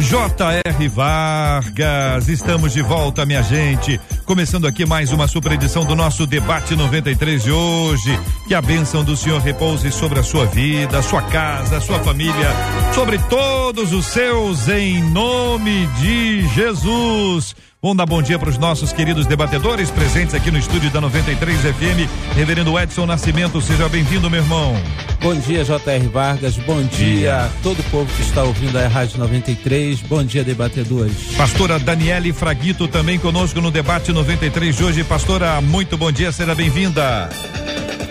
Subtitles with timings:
[0.00, 0.88] J.R.
[0.88, 2.28] Vargas.
[2.28, 4.00] Estamos de volta, minha gente.
[4.24, 8.18] Começando aqui mais uma super edição do nosso debate 93 de hoje.
[8.48, 12.00] Que a bênção do Senhor repouse sobre a sua vida, a sua casa, a sua
[12.00, 12.50] família,
[12.94, 17.54] sobre todos os seus, em nome de Jesus.
[17.82, 21.60] Vamos dar bom dia para os nossos queridos debatedores presentes aqui no estúdio da 93
[21.60, 22.36] FM.
[22.36, 24.74] Reverendo Edson Nascimento, seja bem-vindo, meu irmão.
[25.22, 26.06] Bom dia, J.R.
[26.08, 26.58] Vargas.
[26.58, 30.02] Bom dia, dia a todo o povo que está ouvindo a Rádio 93.
[30.02, 31.34] Bom dia, debatedores.
[31.38, 35.02] Pastora Daniele Fraguito também conosco no debate 93 de hoje.
[35.02, 37.30] Pastora, muito bom dia, seja bem-vinda.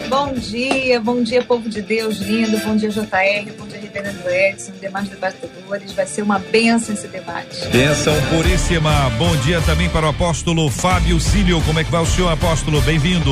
[0.09, 2.57] Bom dia, bom dia, povo de Deus lindo.
[2.59, 3.51] Bom dia, JR.
[3.57, 5.91] Bom dia, reverendo Edson, demais debatedores.
[5.93, 7.67] Vai ser uma benção esse debate.
[7.67, 8.91] Benção puríssima.
[9.19, 11.61] Bom dia também para o apóstolo Fábio Cílio.
[11.61, 12.81] Como é que vai o senhor, apóstolo?
[12.81, 13.31] Bem-vindo.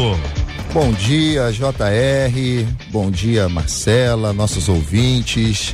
[0.72, 2.68] Bom dia, JR.
[2.92, 5.74] Bom dia, Marcela, nossos ouvintes.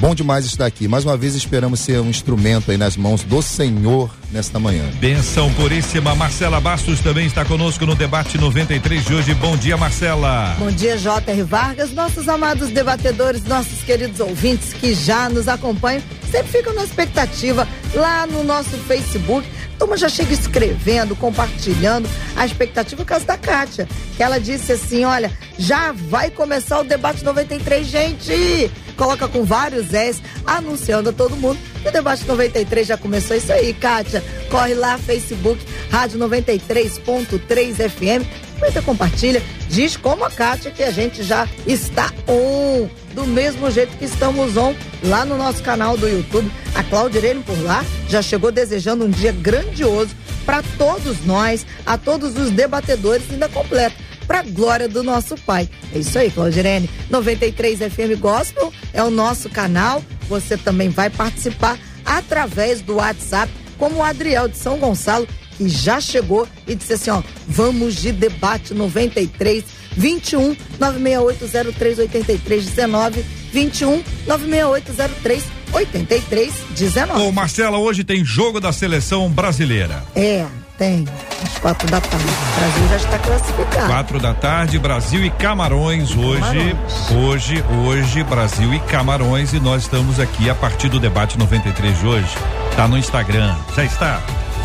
[0.00, 0.86] Bom demais estar aqui.
[0.86, 4.84] Mais uma vez esperamos ser um instrumento aí nas mãos do Senhor nesta manhã.
[5.00, 6.14] Benção puríssima.
[6.14, 9.34] Marcela Bastos também está conosco no debate 93 de hoje.
[9.34, 10.54] Bom dia, Marcela.
[10.56, 11.42] Bom dia, J.R.
[11.42, 16.00] Vargas, nossos amados debatedores, nossos queridos ouvintes que já nos acompanham.
[16.30, 19.48] Sempre ficam na expectativa lá no nosso Facebook.
[19.80, 25.04] Turma já chega escrevendo, compartilhando a expectativa, o caso da Kátia, que ela disse assim:
[25.04, 28.70] olha, já vai começar o debate 93, gente!
[28.98, 33.36] Coloca com vários S, anunciando a todo mundo que o debate 93 já começou.
[33.36, 34.22] Isso aí, Kátia.
[34.50, 38.26] Corre lá, Facebook, Rádio 93.3 FM.
[38.58, 39.40] Comenta, compartilha,
[39.70, 44.56] diz como a Kátia que a gente já está on, do mesmo jeito que estamos
[44.56, 44.74] on
[45.04, 46.50] lá no nosso canal do YouTube.
[46.74, 50.10] A Cláudia Irene por lá já chegou desejando um dia grandioso
[50.44, 55.68] para todos nós, a todos os debatedores, ainda completo para glória do nosso Pai.
[55.92, 56.88] É isso aí, Claudirene.
[57.08, 60.04] 93 FM Gospel é o nosso canal.
[60.28, 65.98] Você também vai participar através do WhatsApp, como o Adriel de São Gonçalo, que já
[66.00, 69.64] chegou e disse assim, ó, vamos de debate 93
[69.96, 77.22] 21 96803 8319 21 96803 8319.
[77.22, 80.04] Ô Marcela, hoje tem jogo da seleção brasileira.
[80.14, 80.46] É,
[80.78, 81.04] tem.
[81.42, 82.24] Às quatro da tarde.
[82.24, 83.86] O Brasil já está classificado.
[83.88, 86.40] Quatro da tarde, Brasil e Camarões hoje.
[86.40, 87.10] Camarões.
[87.10, 89.52] Hoje, hoje, Brasil e Camarões.
[89.52, 92.38] E nós estamos aqui a partir do debate 93 de hoje.
[92.76, 93.54] Tá no Instagram.
[93.76, 94.22] Já está?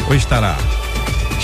[0.08, 0.56] Ou estará?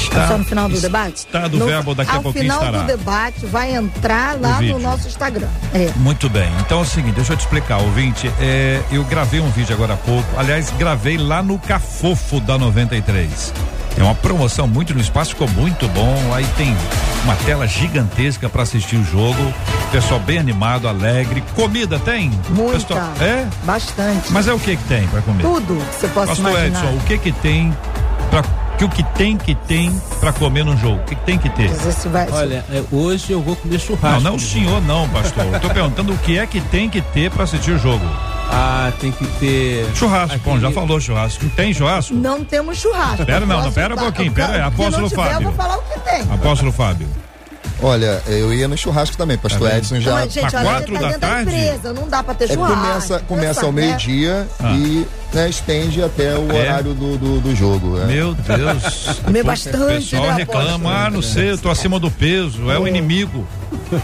[0.04, 1.16] Está, só no final do debate?
[1.18, 2.66] Está do no, verbo daqui a pouquinho estará.
[2.66, 5.48] Ao final do debate vai entrar lá no nosso Instagram.
[5.74, 5.92] É.
[5.98, 6.52] Muito bem.
[6.62, 8.32] Então é o seguinte, deixa eu te explicar, ouvinte.
[8.40, 10.28] É, eu gravei um vídeo agora há pouco.
[10.38, 13.54] Aliás, gravei lá no Cafofo da 93.
[13.98, 16.34] É uma promoção muito no espaço, ficou muito bom.
[16.34, 16.76] Aí tem
[17.24, 19.54] uma tela gigantesca para assistir o jogo.
[19.92, 21.44] Pessoal bem animado, alegre.
[21.56, 22.32] Comida tem?
[22.50, 22.80] Muita.
[22.80, 23.46] Pessoal, é?
[23.64, 24.32] Bastante.
[24.32, 25.42] Mas é o que que tem para comer?
[25.42, 26.86] Tudo que você possa Pastor imaginar.
[26.86, 27.76] Edson, o que que tem
[28.32, 28.44] para
[28.80, 29.92] que o que tem que tem
[30.22, 31.02] para comer no jogo?
[31.02, 31.70] O que, tem que ter?
[32.32, 34.22] Olha, é, hoje eu vou comer churrasco.
[34.22, 35.46] Não, não o senhor não, pastor.
[35.54, 38.06] Eu tô perguntando o que é que tem que ter para assistir o jogo.
[38.52, 39.86] Ah, tem que ter.
[39.94, 40.56] Churrasco, Aquele...
[40.56, 41.48] bom, já falou churrasco.
[41.50, 42.16] Tem churrasco?
[42.16, 43.24] Não temos churrasco.
[43.24, 44.62] Pera, não, não, pera um pouquinho, pera aí.
[44.62, 45.36] Apóstolo tiver, Fábio.
[45.38, 46.22] Eu vou falar o que tem.
[46.34, 47.08] Apóstolo Fábio.
[47.80, 50.14] Olha, eu ia no churrasco também, pastor É Edson já.
[50.14, 51.42] Mas, gente, Pra olha, quatro tá da tarde?
[51.52, 52.80] empresa, não dá pra ter É, churrasco.
[52.82, 53.82] começa começa ao né?
[53.84, 54.72] meio-dia Ah.
[54.72, 56.62] e né, estende até o É?
[56.62, 57.98] horário do, do, do jogo.
[57.98, 58.06] né?
[58.06, 59.20] Meu Deus.
[59.26, 59.78] Comer O bastante,
[60.10, 60.90] pessoal né, reclama, apóstolo?
[60.96, 63.48] ah, não sei, eu tô acima do peso, é o inimigo.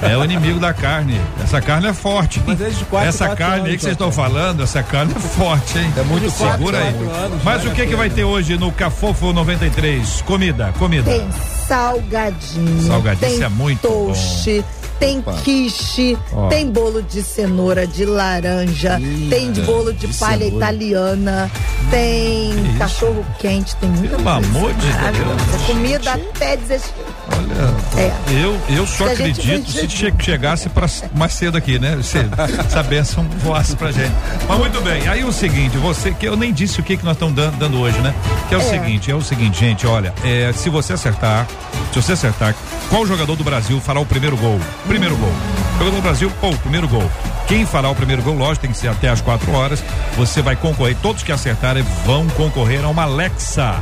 [0.01, 1.19] É o inimigo da carne.
[1.43, 2.39] Essa carne é forte.
[2.39, 5.77] É quatro, essa quatro carne aí anos, que vocês estão falando, essa carne é forte,
[5.77, 5.93] hein?
[5.97, 6.87] É muito quatro, Segura aí.
[6.89, 10.21] anos, Mas vale o que a que vai ter hoje no Cafofo 93?
[10.21, 11.11] Comida, comida.
[11.11, 11.27] Tem
[11.67, 12.81] salgadinho.
[12.87, 14.65] Salgadinho, tem isso é muito toast,
[14.99, 15.33] Tem Opa.
[15.43, 16.47] quiche, Ó.
[16.47, 20.65] tem bolo de cenoura, de laranja, Ih, tem de bolo de, de palha cenoura.
[20.65, 21.51] italiana,
[21.91, 22.77] tem isso?
[22.77, 24.37] cachorro quente, tem muita Pelo coisa.
[24.47, 24.87] amor de.
[24.87, 25.53] Deus.
[25.63, 26.93] É comida até desistir.
[27.27, 28.11] Olha, É.
[28.43, 31.99] eu, eu só Se a acredito se che- chegasse pra, mais cedo aqui, né?
[32.01, 32.17] Se
[32.65, 34.11] essa benção voasse pra gente.
[34.47, 37.15] Mas muito bem, aí o seguinte, você, que eu nem disse o que, que nós
[37.15, 38.13] estamos dando, dando hoje, né?
[38.47, 38.63] Que é o É.
[38.63, 41.45] seguinte, é o seguinte, gente, olha, é, se você acertar,
[41.91, 42.53] Se você acertar
[42.89, 44.59] qual jogador do Brasil fará o primeiro gol?
[44.87, 45.31] Primeiro gol.
[45.77, 47.09] Jogador do Brasil, pô, primeiro gol.
[47.47, 49.83] Quem fará o primeiro gol, lógico, tem que ser até as quatro horas.
[50.15, 53.75] Você vai concorrer, todos que acertarem vão concorrer a uma Alexa.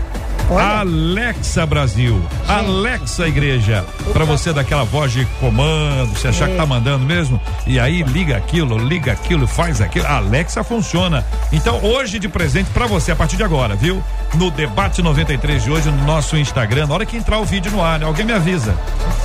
[0.50, 0.80] Olha.
[0.80, 2.52] Alexa Brasil, Gente.
[2.52, 6.52] Alexa Igreja, para você daquela voz de comando, você achar é.
[6.52, 11.26] que tá mandando mesmo, e aí liga aquilo, liga aquilo, faz aquilo, a Alexa funciona.
[11.52, 14.04] Então hoje de presente para você a partir de agora, viu?
[14.36, 17.82] No debate 93 de hoje no nosso Instagram, na hora que entrar o vídeo no
[17.82, 18.06] ar, né?
[18.06, 18.76] Alguém me avisa.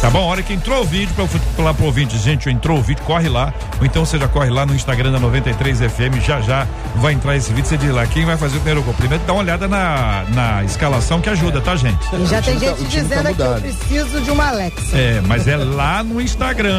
[0.01, 0.21] Tá bom?
[0.21, 1.15] A hora que entrou o vídeo
[1.57, 4.51] para lá pro ouvinte, gente, entrou o vídeo, corre lá, ou então você já corre
[4.51, 6.67] lá no Instagram da 93 FM, já já
[6.97, 8.95] vai entrar esse vídeo, você diz lá quem vai fazer o primeiro gol.
[8.95, 11.99] Primeiro dá uma olhada na na escalação que ajuda, tá, gente?
[12.13, 14.97] E já tem gente tá, dizendo tá que eu preciso de uma Alexa.
[14.97, 16.77] É, mas é lá no Instagram.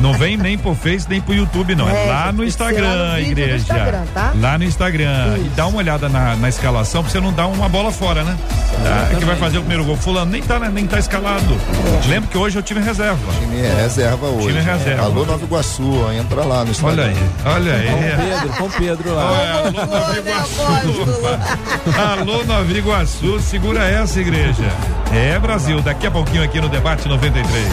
[0.00, 1.88] Não vem nem pro Face, nem pro YouTube, não.
[1.88, 3.56] É, é lá no Instagram, lá no igreja.
[3.56, 4.32] Instagram, tá?
[4.40, 5.36] Lá no Instagram.
[5.36, 5.46] Isso.
[5.46, 8.36] E dá uma olhada na, na escalação pra você não dar uma bola fora, né?
[8.82, 9.96] Tá, que vai fazer o primeiro gol.
[9.96, 11.56] Fulano nem tá, né, nem tá escalado.
[12.04, 12.08] É.
[12.08, 13.18] Lembra que hoje é o time reserva.
[13.30, 14.48] O time é reserva hoje.
[14.48, 15.02] Time reserva.
[15.04, 17.12] Alô Nova Iguaçu, entra lá no Instagram.
[17.44, 17.90] Olha aí, olha aí.
[17.90, 19.54] Com Pedro, com Pedro lá.
[19.58, 20.62] alô Nova Iguaçu.
[22.00, 23.19] alô Nova Iguaçu.
[23.50, 24.64] Segura essa igreja.
[25.12, 27.66] É Brasil, daqui a pouquinho aqui no debate 93.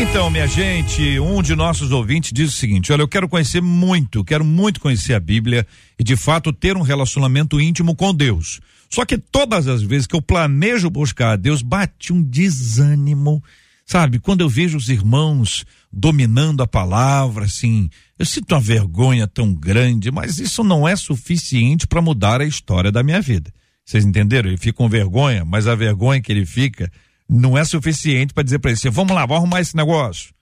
[0.00, 4.22] Então, minha gente, um de nossos ouvintes diz o seguinte: olha, eu quero conhecer muito,
[4.22, 5.66] quero muito conhecer a Bíblia
[5.98, 8.60] e, de fato, ter um relacionamento íntimo com Deus.
[8.88, 13.42] Só que todas as vezes que eu planejo buscar a Deus, bate um desânimo,
[13.88, 14.18] sabe?
[14.18, 17.88] Quando eu vejo os irmãos dominando a palavra, assim.
[18.18, 22.92] Eu sinto uma vergonha tão grande, mas isso não é suficiente para mudar a história
[22.92, 23.50] da minha vida.
[23.84, 24.50] Vocês entenderam?
[24.50, 26.92] Ele fica com vergonha, mas a vergonha que ele fica
[27.28, 30.34] não é suficiente para dizer para ele: assim, vamos lá, vamos arrumar esse negócio.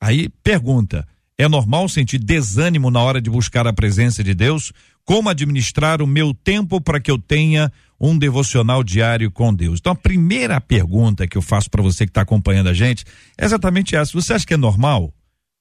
[0.00, 1.06] Aí pergunta:
[1.36, 4.72] é normal sentir desânimo na hora de buscar a presença de Deus?
[5.04, 7.70] Como administrar o meu tempo para que eu tenha
[8.04, 9.80] um devocional diário com Deus?
[9.80, 13.04] Então, a primeira pergunta que eu faço para você que está acompanhando a gente
[13.38, 14.12] é exatamente essa.
[14.12, 15.12] Você acha que é normal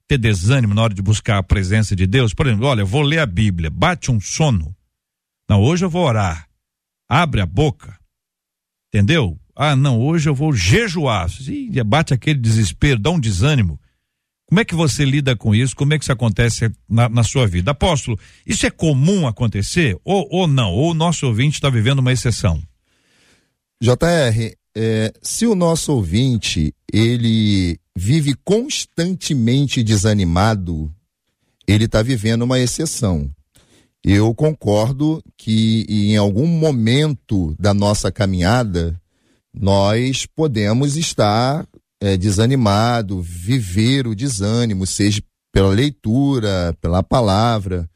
[0.07, 2.33] ter desânimo na hora de buscar a presença de Deus?
[2.33, 4.75] Por exemplo, olha, vou ler a Bíblia, bate um sono.
[5.49, 6.47] Não, hoje eu vou orar.
[7.09, 7.97] Abre a boca.
[8.93, 9.39] Entendeu?
[9.55, 11.29] Ah, não, hoje eu vou jejuar.
[11.47, 13.79] Ih, bate aquele desespero, dá um desânimo.
[14.53, 15.75] Como é que você lida com isso?
[15.75, 17.71] Como é que isso acontece na, na sua vida?
[17.71, 20.71] Apóstolo, isso é comum acontecer ou, ou não?
[20.71, 22.61] Ou o nosso ouvinte está vivendo uma exceção?
[23.81, 30.93] JR, é, se o nosso ouvinte ele vive constantemente desanimado,
[31.67, 33.27] ele está vivendo uma exceção.
[34.03, 39.01] Eu concordo que em algum momento da nossa caminhada
[39.51, 41.67] nós podemos estar
[42.03, 45.21] é, desanimado, viver o desânimo, seja
[45.53, 47.89] pela leitura, pela palavra.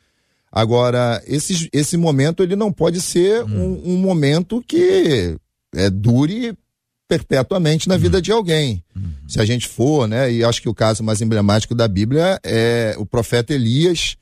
[0.49, 3.81] Agora, esse, esse momento ele não pode ser hum.
[3.83, 5.35] um, um, momento que
[5.75, 6.57] é, dure
[7.05, 7.99] perpetuamente na hum.
[7.99, 8.81] vida de alguém.
[8.95, 9.09] Hum.
[9.27, 12.95] Se a gente for, né, e acho que o caso mais emblemático da Bíblia é
[12.97, 14.15] o profeta Elias,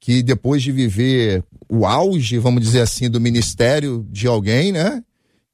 [0.00, 5.04] que depois de viver o auge, vamos dizer assim, do ministério de alguém, né,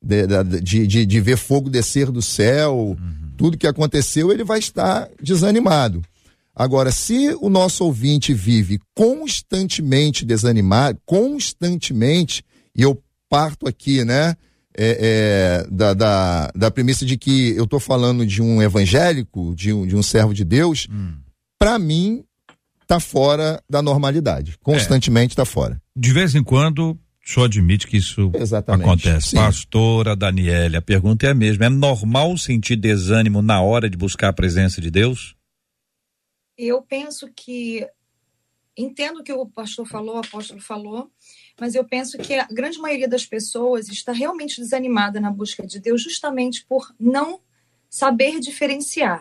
[0.00, 4.60] de, de, de, de ver fogo descer do céu, uhum tudo que aconteceu, ele vai
[4.60, 6.00] estar desanimado.
[6.54, 14.36] Agora, se o nosso ouvinte vive constantemente desanimado, constantemente, e eu parto aqui, né,
[14.78, 19.72] é, é, da, da, da, premissa de que eu estou falando de um evangélico, de
[19.72, 21.14] um, de um servo de Deus, hum.
[21.58, 22.22] para mim,
[22.86, 24.56] tá fora da normalidade.
[24.62, 25.46] Constantemente está é.
[25.46, 25.82] fora.
[25.96, 28.84] De vez em quando, o senhor admite que isso Exatamente.
[28.84, 29.30] acontece.
[29.30, 29.36] Sim.
[29.36, 31.66] Pastora Daniele, a pergunta é a mesma.
[31.66, 35.36] É normal sentir desânimo na hora de buscar a presença de Deus?
[36.58, 37.86] Eu penso que.
[38.74, 41.10] Entendo o que o pastor falou, o apóstolo falou,
[41.60, 45.78] mas eu penso que a grande maioria das pessoas está realmente desanimada na busca de
[45.78, 47.38] Deus justamente por não
[47.90, 49.20] saber diferenciar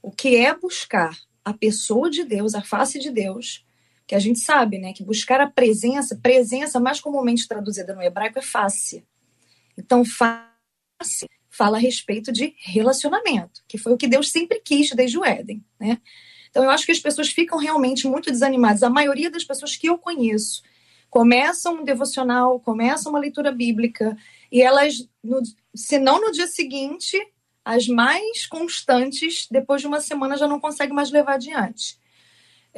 [0.00, 3.65] o que é buscar a pessoa de Deus, a face de Deus,
[4.06, 8.38] que a gente sabe, né, que buscar a presença, presença mais comumente traduzida no hebraico
[8.38, 9.04] é face.
[9.76, 15.18] Então, face fala a respeito de relacionamento, que foi o que Deus sempre quis desde
[15.18, 15.98] o Éden, né?
[16.50, 18.82] Então, eu acho que as pessoas ficam realmente muito desanimadas.
[18.82, 20.62] A maioria das pessoas que eu conheço
[21.10, 24.16] começam um devocional, começam uma leitura bíblica
[24.50, 25.42] e elas, no,
[25.74, 27.18] se não no dia seguinte,
[27.64, 31.98] as mais constantes, depois de uma semana já não conseguem mais levar adiante.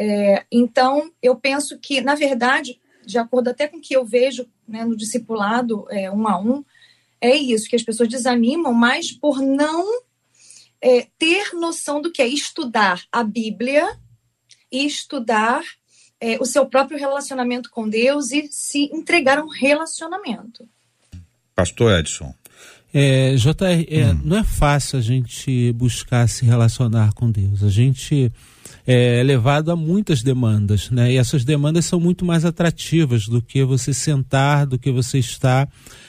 [0.00, 4.46] É, então, eu penso que, na verdade, de acordo até com o que eu vejo
[4.66, 6.64] né, no discipulado é, um a um,
[7.20, 9.84] é isso, que as pessoas desanimam mais por não
[10.80, 13.98] é, ter noção do que é estudar a Bíblia
[14.70, 15.64] e estudar
[16.20, 20.68] é, o seu próprio relacionamento com Deus e se entregar a um relacionamento.
[21.56, 22.32] Pastor Edson.
[22.94, 24.20] É, JR, é, hum.
[24.24, 27.64] não é fácil a gente buscar se relacionar com Deus.
[27.64, 28.32] A gente
[28.90, 31.12] é levado a muitas demandas, né?
[31.12, 35.68] E essas demandas são muito mais atrativas do que você sentar, do que você estar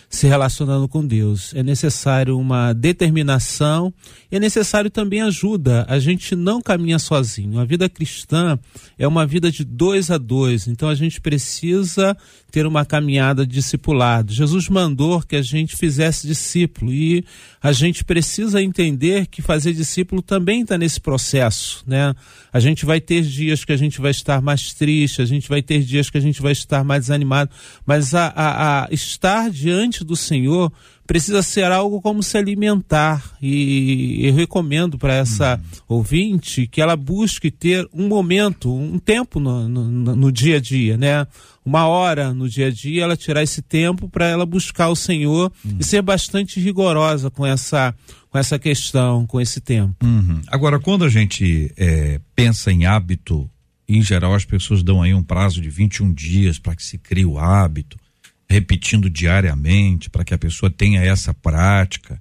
[0.10, 1.54] se relacionando com Deus.
[1.54, 3.94] É necessário uma determinação
[4.32, 5.86] e é necessário também ajuda.
[5.88, 7.60] A gente não caminha sozinho.
[7.60, 8.58] A vida cristã
[8.98, 10.68] é uma vida de dois a dois.
[10.68, 12.18] Então a gente precisa
[12.52, 14.34] ter uma caminhada de discipulado.
[14.34, 17.24] Jesus mandou que a gente fizesse discípulo e
[17.62, 22.16] a gente precisa entender que fazer discípulo também está nesse processo, né?
[22.52, 25.62] A gente vai ter dias que a gente vai estar mais triste, a gente vai
[25.62, 27.52] ter dias que a gente vai estar mais desanimado,
[27.86, 30.72] mas a, a, a estar diante do Senhor
[31.10, 33.36] precisa ser algo como se alimentar.
[33.42, 35.98] E eu recomendo para essa uhum.
[35.98, 40.98] ouvinte que ela busque ter um momento, um tempo no, no, no, dia a dia,
[40.98, 41.26] né?
[41.66, 45.52] Uma hora no dia a dia, ela tirar esse tempo para ela buscar o Senhor
[45.66, 45.78] uhum.
[45.80, 47.92] e ser bastante rigorosa com essa,
[48.30, 50.06] com essa questão, com esse tempo.
[50.06, 50.42] Uhum.
[50.48, 53.50] Agora, quando a gente é, pensa em hábito,
[53.88, 57.26] em geral as pessoas dão aí um prazo de 21 dias para que se crie
[57.26, 57.98] o hábito
[58.50, 62.20] repetindo diariamente para que a pessoa tenha essa prática.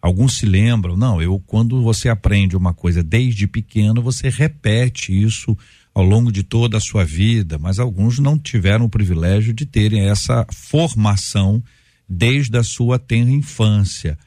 [0.00, 5.56] Alguns se lembram, não, eu quando você aprende uma coisa desde pequeno, você repete isso
[5.94, 10.08] ao longo de toda a sua vida, mas alguns não tiveram o privilégio de terem
[10.08, 11.62] essa formação
[12.08, 14.18] desde a sua tenra infância.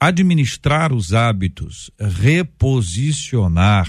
[0.00, 3.86] Administrar os hábitos, reposicionar,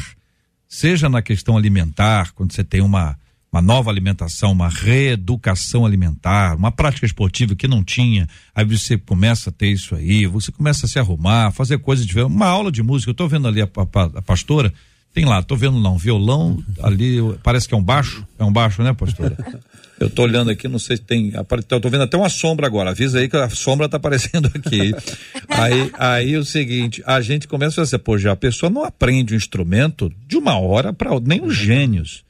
[0.68, 3.18] seja na questão alimentar, quando você tem uma
[3.52, 9.50] uma nova alimentação, uma reeducação alimentar, uma prática esportiva que não tinha, aí você começa
[9.50, 12.82] a ter isso aí, você começa a se arrumar, fazer coisas de uma aula de
[12.82, 14.74] música, eu estou vendo ali a, a, a, pastora,
[15.14, 18.82] tem lá, estou vendo um violão, ali parece que é um baixo, é um baixo,
[18.82, 19.36] né, pastora?
[20.02, 21.32] Eu estou olhando aqui, não sei se tem.
[21.70, 22.90] Eu tô vendo até uma sombra agora.
[22.90, 24.92] Avisa aí que a sombra está aparecendo aqui.
[25.48, 29.36] aí, aí o seguinte, a gente começa a dizer, pô, já a pessoa não aprende
[29.36, 32.24] um instrumento de uma hora para nem os gênios.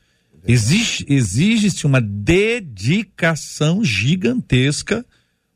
[0.46, 5.06] Exige, exige-se uma dedicação gigantesca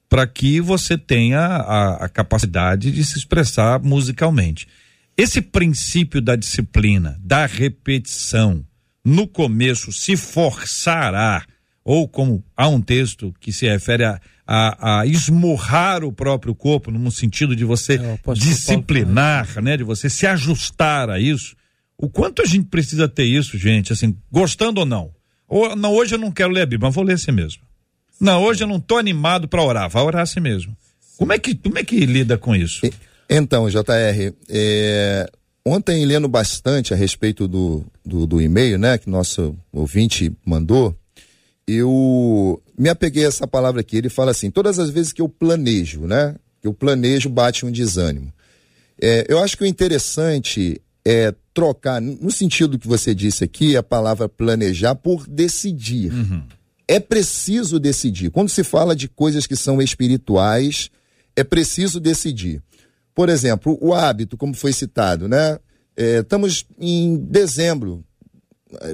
[0.08, 4.70] para que você tenha a, a, capacidade de se expressar musicalmente.
[5.18, 8.66] Esse princípio da disciplina, da repetição,
[9.04, 11.46] no começo se forçará,
[11.84, 16.92] ou como há um texto que se refere a, a, a esmurrar o próprio corpo,
[16.92, 21.56] no sentido de você é, disciplinar, né, de você se ajustar a isso
[21.98, 25.14] o quanto a gente precisa ter isso, gente, assim, gostando ou não.
[25.48, 27.64] Ou, não, hoje eu não quero ler a Bíblia, mas vou ler assim mesmo.
[28.20, 30.76] Não, hoje eu não estou animado para orar, vai orar assim mesmo.
[31.18, 32.82] Como é que, como é que lida com isso?
[33.30, 35.30] Então, JR, é,
[35.66, 40.96] ontem lendo bastante a respeito do, do, do e-mail, né, que nosso ouvinte mandou,
[41.68, 43.98] eu me apeguei a essa palavra aqui.
[43.98, 47.72] Ele fala assim: todas as vezes que eu planejo, né, que eu planejo, bate um
[47.72, 48.32] desânimo.
[49.02, 53.84] É, eu acho que o interessante é trocar, no sentido que você disse aqui, a
[53.84, 56.12] palavra planejar por decidir.
[56.12, 56.44] Uhum.
[56.88, 58.30] É preciso decidir.
[58.30, 60.90] Quando se fala de coisas que são espirituais,
[61.36, 62.62] é preciso decidir.
[63.16, 65.58] Por exemplo, o hábito, como foi citado, né?
[65.96, 68.04] É, estamos em dezembro,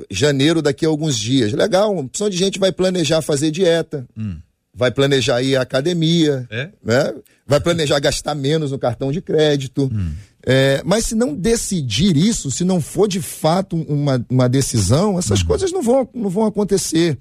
[0.10, 1.52] janeiro daqui a alguns dias.
[1.54, 4.38] Legal, uma opção de gente vai planejar fazer dieta, hum.
[4.74, 6.70] vai planejar ir à academia, é?
[6.84, 7.14] né?
[7.48, 9.90] vai planejar gastar menos no cartão de crédito.
[9.92, 10.14] Hum.
[10.44, 15.42] É, mas se não decidir isso, se não for de fato uma, uma decisão, essas
[15.42, 15.48] uhum.
[15.48, 17.18] coisas não vão, não vão acontecer.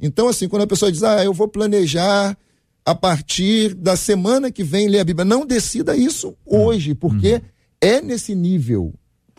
[0.00, 2.36] Então, assim, quando a pessoa diz, ah, eu vou planejar
[2.84, 7.40] a partir da semana que vem ler a Bíblia, não decida isso hoje, porque uhum.
[7.80, 8.92] é nesse nível.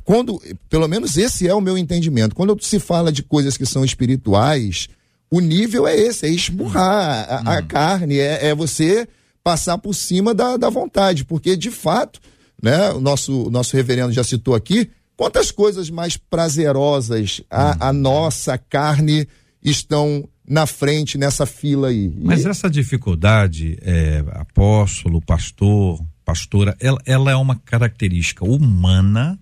[0.03, 2.35] Quando, pelo menos esse é o meu entendimento.
[2.35, 4.87] Quando se fala de coisas que são espirituais,
[5.29, 7.67] o nível é esse, é esmurrar a, a uhum.
[7.67, 9.07] carne, é, é você
[9.43, 12.19] passar por cima da, da vontade, porque de fato
[12.61, 12.91] né?
[12.91, 14.89] O nosso, o nosso reverendo já citou aqui.
[15.15, 19.27] Quantas coisas mais prazerosas a, a nossa carne
[19.63, 22.13] estão na frente nessa fila aí?
[22.21, 22.49] Mas e...
[22.49, 29.39] essa dificuldade, é, apóstolo, pastor, pastora, ela, ela é uma característica humana.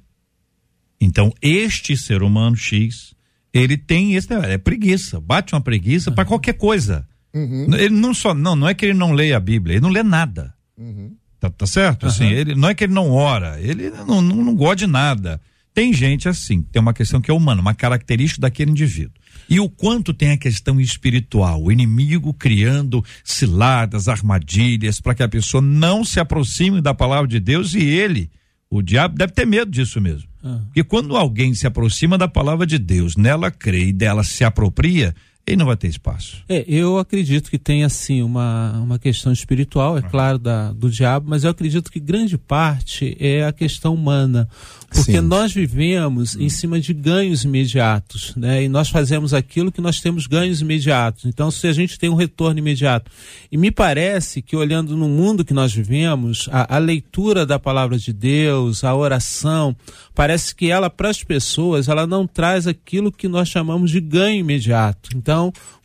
[1.00, 3.14] Então, este ser humano X,
[3.54, 7.08] ele tem esse é preguiça, bate uma preguiça para qualquer coisa.
[7.34, 7.74] Uhum.
[7.74, 10.04] Ele não só não, não é que ele não leia a Bíblia, ele não lê
[10.04, 10.54] nada.
[10.78, 11.16] Uhum.
[11.40, 12.04] Tá, tá certo?
[12.04, 12.10] Uhum.
[12.10, 15.42] Assim, ele, não é que ele não ora, ele não, não, não gosta de nada.
[15.74, 19.14] Tem gente assim, tem uma questão que é humana, uma característica daquele indivíduo.
[19.50, 25.30] E o quanto tem a questão espiritual, o inimigo criando ciladas, armadilhas, para que a
[25.30, 28.30] pessoa não se aproxime da palavra de Deus e ele,
[28.76, 30.28] O diabo deve ter medo disso mesmo.
[30.44, 30.62] Ah.
[30.66, 35.14] Porque quando alguém se aproxima da palavra de Deus, nela crê e dela se apropria,
[35.46, 36.42] ele não vai ter espaço.
[36.48, 41.30] É, eu acredito que tem assim uma, uma questão espiritual, é claro, da, do diabo,
[41.30, 44.48] mas eu acredito que grande parte é a questão humana.
[44.88, 45.22] Porque Sim.
[45.22, 48.64] nós vivemos em cima de ganhos imediatos, né?
[48.64, 51.26] E nós fazemos aquilo que nós temos ganhos imediatos.
[51.26, 53.12] Então, se a gente tem um retorno imediato.
[53.52, 57.98] E me parece que, olhando no mundo que nós vivemos, a, a leitura da palavra
[57.98, 59.76] de Deus, a oração,
[60.14, 64.42] parece que ela, para as pessoas, ela não traz aquilo que nós chamamos de ganho
[64.42, 65.10] imediato.
[65.16, 65.33] Então,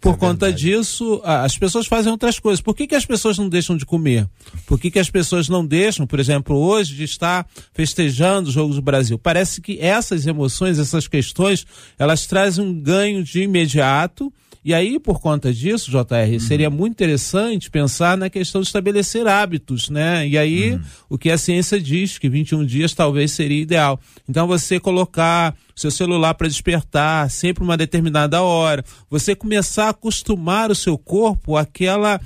[0.01, 0.63] por é conta verdade.
[0.63, 2.61] disso, as pessoas fazem outras coisas.
[2.61, 4.29] Por que, que as pessoas não deixam de comer?
[4.67, 8.77] Por que, que as pessoas não deixam, por exemplo, hoje, de estar festejando os Jogos
[8.77, 8.99] do Brasil?
[8.99, 9.19] Brasil.
[9.19, 11.67] Parece que essas emoções, essas questões,
[11.99, 14.33] elas trazem um ganho de imediato.
[14.69, 16.41] E aí, por conta disso, JR, uhum.
[16.41, 20.29] seria muito interessante pensar na questão de estabelecer hábitos, né?
[20.29, 20.81] E aí, uhum.
[21.09, 23.99] o que a ciência diz, que 21 dias talvez seria ideal.
[24.29, 30.71] Então, você colocar seu celular para despertar sempre uma determinada hora, você começar a acostumar
[30.71, 32.21] o seu corpo àquela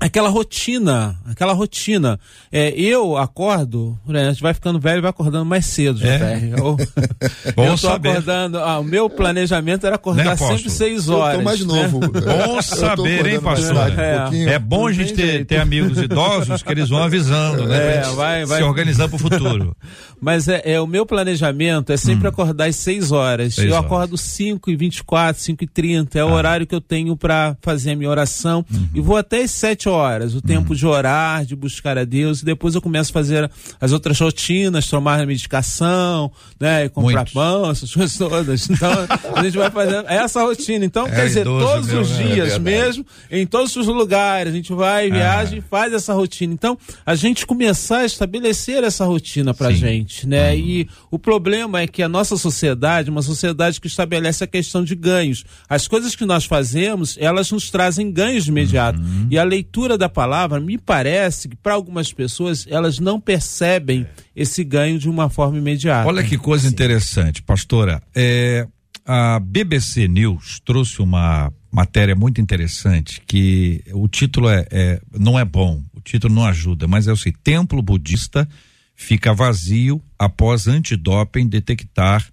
[0.00, 2.18] aquela rotina, aquela rotina.
[2.50, 6.50] É, eu acordo, né, a gente vai ficando velho e vai acordando mais cedo, é.
[6.56, 6.76] Eu,
[7.54, 8.10] Bom eu tô saber.
[8.10, 11.34] acordando, ah, o meu planejamento era acordar né, sempre seis horas.
[11.34, 11.66] Eu tô mais né?
[11.66, 12.00] novo.
[12.00, 12.08] Né?
[12.46, 13.98] Bom saber, hein, pastor?
[13.98, 17.84] É, um é, bom a gente ter, ter, amigos idosos que eles vão avisando, né?
[17.94, 18.58] É, vai, vai.
[18.58, 19.76] Se organizar para o futuro.
[20.20, 22.30] Mas é, é, o meu planejamento é sempre hum.
[22.30, 23.54] acordar às seis horas.
[23.54, 23.86] Seis eu horas.
[23.86, 26.26] acordo 5 e 24, 5 e 30, é ah.
[26.26, 28.64] o horário que eu tenho para fazer a minha oração.
[28.72, 28.88] Uhum.
[28.94, 30.76] E vou até às sete horas, o tempo uhum.
[30.76, 33.50] de orar, de buscar a Deus, e depois eu começo a fazer
[33.80, 37.32] as outras rotinas, tomar medicação, né, e comprar Muitos.
[37.32, 38.70] pão, essas coisas todas.
[38.70, 38.90] Então,
[39.34, 40.84] a gente vai fazendo essa rotina.
[40.84, 42.24] Então, é quer dizer, todos os né?
[42.24, 45.58] dias é mesmo, em todos os lugares, a gente vai, viaja ah.
[45.58, 46.52] e faz essa rotina.
[46.52, 49.76] Então, a gente começar a estabelecer essa rotina pra Sim.
[49.76, 50.52] gente, né?
[50.52, 50.58] Uhum.
[50.58, 54.94] E o problema é que a nossa sociedade, uma sociedade que estabelece a questão de
[54.94, 55.44] ganhos.
[55.68, 59.00] As coisas que nós fazemos, elas nos trazem ganhos de imediato.
[59.00, 59.28] Uhum.
[59.30, 64.62] E a leitura da palavra, me parece que para algumas pessoas, elas não percebem esse
[64.62, 66.06] ganho de uma forma imediata.
[66.06, 68.00] Olha que coisa interessante, pastora.
[68.14, 68.66] É,
[69.04, 75.44] a BBC News trouxe uma matéria muito interessante que o título é, é não é
[75.44, 78.48] bom, o título não ajuda, mas é o seguinte: Templo Budista
[78.94, 82.24] fica vazio após antidoping detectar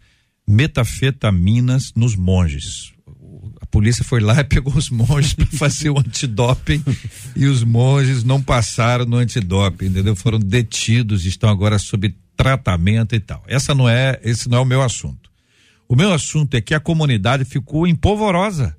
[0.48, 2.91] metafetaminas nos monges.
[3.72, 6.84] A polícia foi lá e pegou os monges para fazer o antidoping
[7.38, 10.14] e os monges não passaram no antidoping, entendeu?
[10.14, 13.42] Foram detidos, estão agora sob tratamento e tal.
[13.48, 15.32] Essa não é, esse não é o meu assunto.
[15.88, 18.76] O meu assunto é que a comunidade ficou empolvorosa.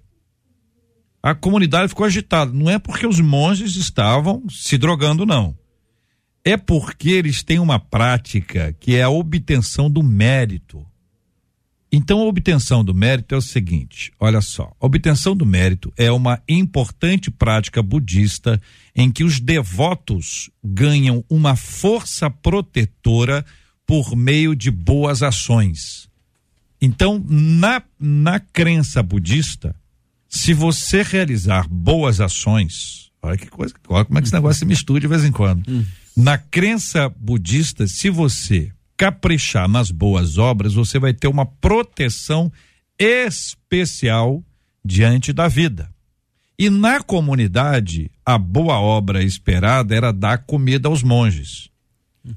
[1.23, 2.53] A comunidade ficou agitada.
[2.53, 5.57] Não é porque os monges estavam se drogando, não
[6.45, 10.85] é porque eles têm uma prática que é a obtenção do mérito.
[11.93, 16.11] Então, a obtenção do mérito é o seguinte: olha só, a obtenção do mérito é
[16.11, 18.61] uma importante prática budista
[18.97, 23.45] em que os devotos ganham uma força protetora
[23.87, 26.09] por meio de boas ações.
[26.81, 29.77] Então, na, na crença budista,
[30.29, 34.65] se você realizar boas ações, olha que coisa, olha como é que esse negócio se
[34.65, 35.63] mistura de vez em quando.
[35.69, 35.85] Hum
[36.17, 38.71] na crença budista, se você
[39.03, 42.53] caprichar nas boas obras, você vai ter uma proteção
[42.97, 44.45] especial
[44.85, 45.91] diante da vida.
[46.57, 51.69] E na comunidade, a boa obra esperada era dar comida aos monges.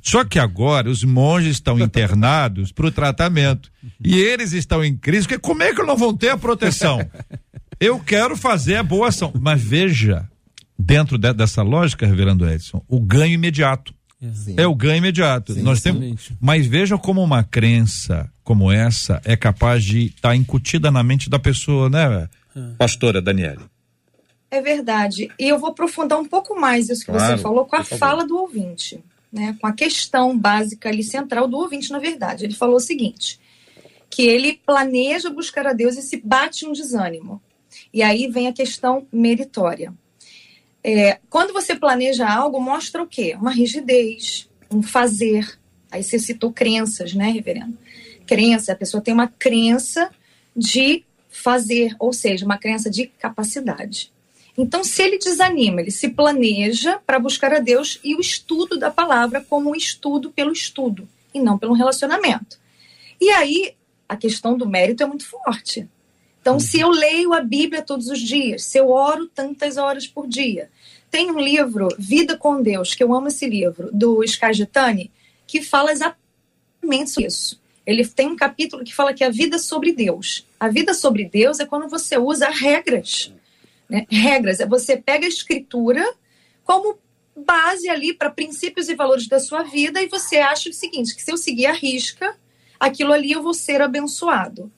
[0.01, 3.71] Só que agora os monges estão internados para o tratamento.
[4.03, 6.99] E eles estão em crise, porque como é que não vão ter a proteção?
[7.79, 9.31] Eu quero fazer a boa ação.
[9.39, 10.27] Mas veja,
[10.79, 13.93] dentro de, dessa lógica, reverendo Edson, o ganho imediato.
[14.33, 14.55] Sim.
[14.57, 15.53] É o ganho imediato.
[15.53, 20.35] Sim, Nós temos, mas veja como uma crença como essa é capaz de estar tá
[20.35, 22.61] incutida na mente da pessoa, né, é.
[22.77, 23.61] pastora Daniele?
[24.49, 25.29] É verdade.
[25.37, 28.25] E eu vou aprofundar um pouco mais isso que claro, você falou com a fala
[28.25, 29.57] do ouvinte, né?
[29.59, 32.45] Com a questão básica ali central do ouvinte, na verdade.
[32.45, 33.39] Ele falou o seguinte:
[34.09, 37.41] que ele planeja buscar a Deus e se bate um desânimo.
[37.93, 39.93] E aí vem a questão meritória.
[40.87, 43.35] É, quando você planeja algo, mostra o quê?
[43.41, 45.57] Uma rigidez, um fazer.
[45.89, 47.75] Aí você citou crenças, né, reverendo?
[48.27, 50.11] Crença, a pessoa tem uma crença
[50.55, 54.11] de fazer, ou seja, uma crença de capacidade.
[54.55, 58.91] Então, se ele desanima, ele se planeja para buscar a Deus e o estudo da
[58.91, 62.59] palavra como um estudo pelo estudo e não pelo relacionamento.
[63.19, 63.73] E aí,
[64.07, 65.89] a questão do mérito é muito forte.
[66.45, 70.27] Então, se eu leio a Bíblia todos os dias, se eu oro tantas horas por
[70.27, 70.69] dia,
[71.09, 75.11] tem um livro, Vida com Deus, que eu amo esse livro, do Skagitani,
[75.47, 77.59] que fala exatamente isso.
[77.83, 80.45] Ele tem um capítulo que fala que a vida é sobre Deus.
[80.59, 83.33] A vida sobre Deus é quando você usa regras.
[83.89, 84.05] Né?
[84.07, 86.07] Regras, é você pega a escritura
[86.63, 86.99] como
[87.35, 91.23] base ali para princípios e valores da sua vida e você acha o seguinte, que
[91.23, 92.37] se eu seguir a risca,
[92.79, 94.71] aquilo ali eu vou ser abençoado.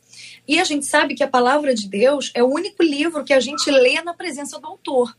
[0.48, 3.40] E a gente sabe que a palavra de Deus é o único livro que a
[3.40, 5.16] gente lê na presença do autor,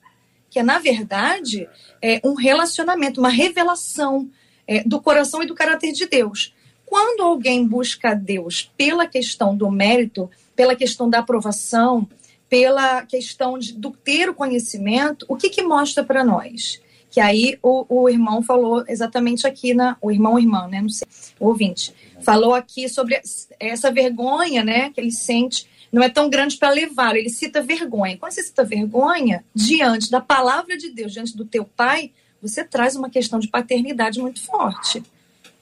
[0.49, 1.69] que é, na verdade,
[2.01, 4.31] é um relacionamento, uma revelação
[4.67, 6.55] é, do coração e do caráter de Deus.
[6.87, 12.09] Quando alguém busca Deus pela questão do mérito, pela questão da aprovação,
[12.49, 16.81] pela questão de, do ter o conhecimento, o que, que mostra para nós?
[17.19, 20.81] Que aí o, o irmão falou exatamente aqui, na, o irmão irmã, né?
[20.81, 21.05] Não sei,
[21.41, 23.21] o ouvinte, falou aqui sobre
[23.59, 24.91] essa vergonha, né?
[24.91, 28.17] Que ele sente, não é tão grande para levar, ele cita vergonha.
[28.17, 32.95] Quando você cita vergonha, diante da palavra de Deus, diante do teu pai, você traz
[32.95, 35.03] uma questão de paternidade muito forte.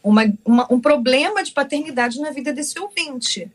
[0.05, 3.51] Uma, uma, um problema de paternidade na vida desse ouvinte.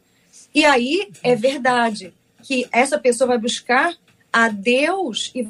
[0.56, 2.12] E aí é verdade
[2.42, 3.96] que essa pessoa vai buscar
[4.34, 5.48] a Deus e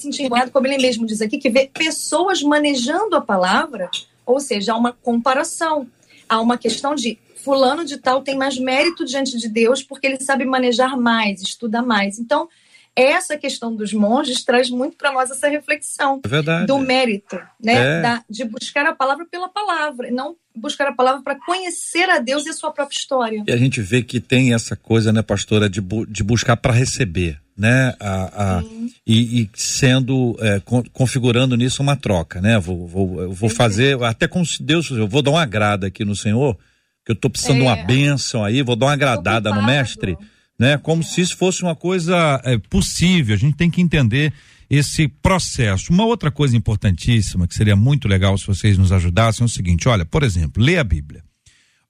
[0.00, 3.90] sentir envergonhado, como ele mesmo diz aqui, que vê pessoas manejando a palavra,
[4.26, 5.86] ou seja, há uma comparação,
[6.28, 10.18] há uma questão de fulano de tal tem mais mérito diante de Deus porque ele
[10.18, 12.18] sabe manejar mais, estuda mais.
[12.18, 12.48] Então,
[12.96, 17.74] essa questão dos monges traz muito para nós essa reflexão é do mérito, né?
[17.74, 18.00] É.
[18.00, 22.46] Da, de buscar a palavra pela palavra, não buscar a palavra para conhecer a Deus
[22.46, 23.42] e a sua própria história.
[23.46, 26.72] E a gente vê que tem essa coisa, né, pastora, de, bu de buscar para
[26.72, 27.94] receber, né?
[28.00, 28.62] A, a
[29.06, 30.60] e, e, sendo, é,
[30.92, 32.58] configurando nisso uma troca, né?
[32.58, 36.04] Vou, vou, eu vou fazer, até como se Deus, eu vou dar uma agrada aqui
[36.04, 36.56] no Senhor,
[37.04, 37.60] que eu estou precisando é.
[37.60, 37.84] de uma é.
[37.84, 40.16] bênção aí, vou dar uma agradada no mestre
[40.58, 40.78] né?
[40.78, 43.34] Como se isso fosse uma coisa é, possível.
[43.34, 44.32] A gente tem que entender
[44.68, 45.92] esse processo.
[45.92, 49.88] Uma outra coisa importantíssima que seria muito legal se vocês nos ajudassem é o seguinte:
[49.88, 51.22] olha, por exemplo, lê a Bíblia.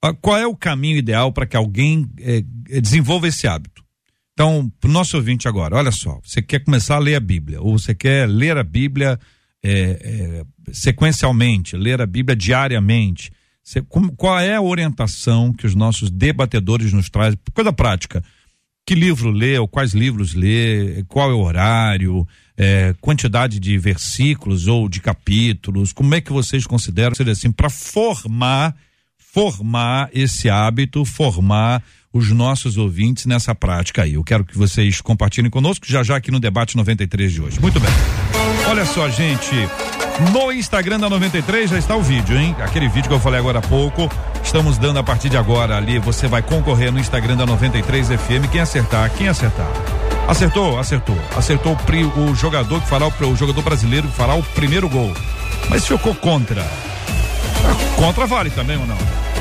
[0.03, 2.43] Ah, qual é o caminho ideal para que alguém é,
[2.81, 3.84] desenvolva esse hábito?
[4.35, 7.63] Então, para o nosso ouvinte agora, olha só, você quer começar a ler a Bíblia,
[7.63, 9.19] ou você quer ler a Bíblia
[9.63, 13.31] é, é, sequencialmente, ler a Bíblia diariamente.
[13.63, 17.39] Você, como, qual é a orientação que os nossos debatedores nos trazem?
[17.55, 18.23] Coisa prática
[18.87, 24.67] que livro lê, ou quais livros lê, qual é o horário, é, quantidade de versículos
[24.67, 28.77] ou de capítulos, como é que vocês consideram ser assim para formar
[29.17, 31.83] formar esse hábito, formar
[32.15, 34.15] os nossos ouvintes nessa prática aí.
[34.15, 37.61] Eu quero que vocês compartilhem conosco já já aqui no debate 93 de hoje.
[37.61, 37.91] Muito bem.
[38.69, 39.69] Olha só, gente,
[40.33, 42.55] no Instagram da 93 já está o vídeo, hein?
[42.61, 44.09] Aquele vídeo que eu falei agora há pouco.
[44.45, 45.99] Estamos dando a partir de agora ali.
[45.99, 48.49] Você vai concorrer no Instagram da 93 FM.
[48.53, 49.11] Quem acertar?
[49.11, 49.69] Quem acertar?
[50.29, 50.79] Acertou?
[50.79, 51.19] Acertou.
[51.37, 55.13] Acertou o, o jogador que fará o, o jogador brasileiro que fará o primeiro gol.
[55.69, 56.65] Mas ficou contra.
[57.97, 59.34] Contra vale também ou não?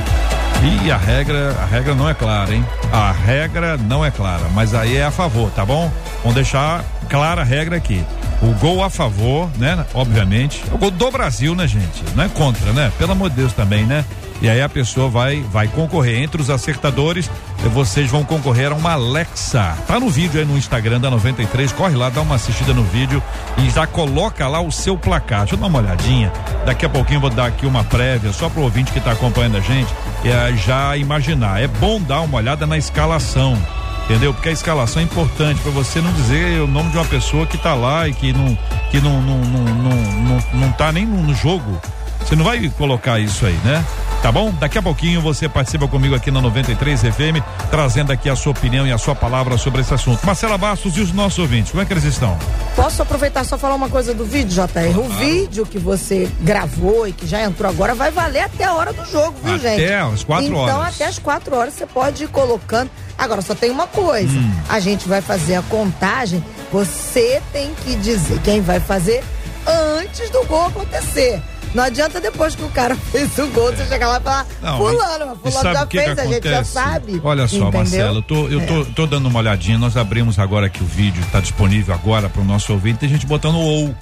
[0.63, 2.65] E a regra, a regra não é clara, hein?
[2.91, 5.91] A regra não é clara, mas aí é a favor, tá bom?
[6.19, 8.01] Vamos deixar clara a regra aqui.
[8.41, 9.85] O gol a favor, né?
[9.93, 10.63] Obviamente.
[10.71, 12.03] O gol do Brasil, né, gente?
[12.15, 12.91] Não é contra, né?
[12.97, 14.05] Pelo amor de Deus também, né?
[14.41, 17.29] E aí a pessoa vai vai concorrer entre os acertadores.
[17.73, 19.77] Vocês vão concorrer a uma Alexa.
[19.87, 21.71] Tá no vídeo aí no Instagram da 93.
[21.71, 23.23] Corre lá, dá uma assistida no vídeo
[23.57, 25.41] e já coloca lá o seu placar.
[25.41, 26.31] Deixa eu dar uma olhadinha.
[26.65, 29.57] Daqui a pouquinho eu vou dar aqui uma prévia só pro ouvinte que tá acompanhando
[29.57, 29.93] a gente
[30.25, 31.61] é, já imaginar.
[31.61, 33.57] É bom dar uma olhada na escalação
[34.05, 34.33] entendeu?
[34.33, 37.57] Porque a escalação é importante para você não dizer o nome de uma pessoa que
[37.57, 38.57] tá lá e que não
[38.91, 41.81] que não não não não, não, não tá nem no, no jogo.
[42.25, 43.83] Você não vai colocar isso aí, né?
[44.23, 44.53] Tá bom?
[44.53, 48.87] Daqui a pouquinho você participa comigo aqui na 93 FM, trazendo aqui a sua opinião
[48.87, 50.25] e a sua palavra sobre esse assunto.
[50.25, 52.39] Marcela Bastos e os nossos ouvintes, como é que eles estão?
[52.73, 54.97] Posso aproveitar só falar uma coisa do vídeo, JR?
[54.97, 58.93] O vídeo que você gravou e que já entrou agora vai valer até a hora
[58.93, 59.83] do jogo, viu, até gente?
[59.83, 60.73] Até as quatro então, horas.
[60.73, 62.89] Então, até as quatro horas você pode ir colocando.
[63.17, 64.51] Agora, só tem uma coisa: hum.
[64.69, 69.21] a gente vai fazer a contagem, você tem que dizer quem vai fazer
[69.67, 71.41] antes do gol acontecer.
[71.73, 74.77] Não adianta depois que o cara fez o gol, você chegar lá e falar, não,
[74.77, 77.21] fulano, mas fulano já que fez, que a gente já sabe.
[77.23, 77.71] Olha só, entendeu?
[77.71, 78.65] Marcelo, eu, tô, eu é.
[78.65, 82.41] tô, tô, dando uma olhadinha, nós abrimos agora que o vídeo está disponível agora para
[82.41, 83.93] o nosso ouvinte, tem gente botando ou.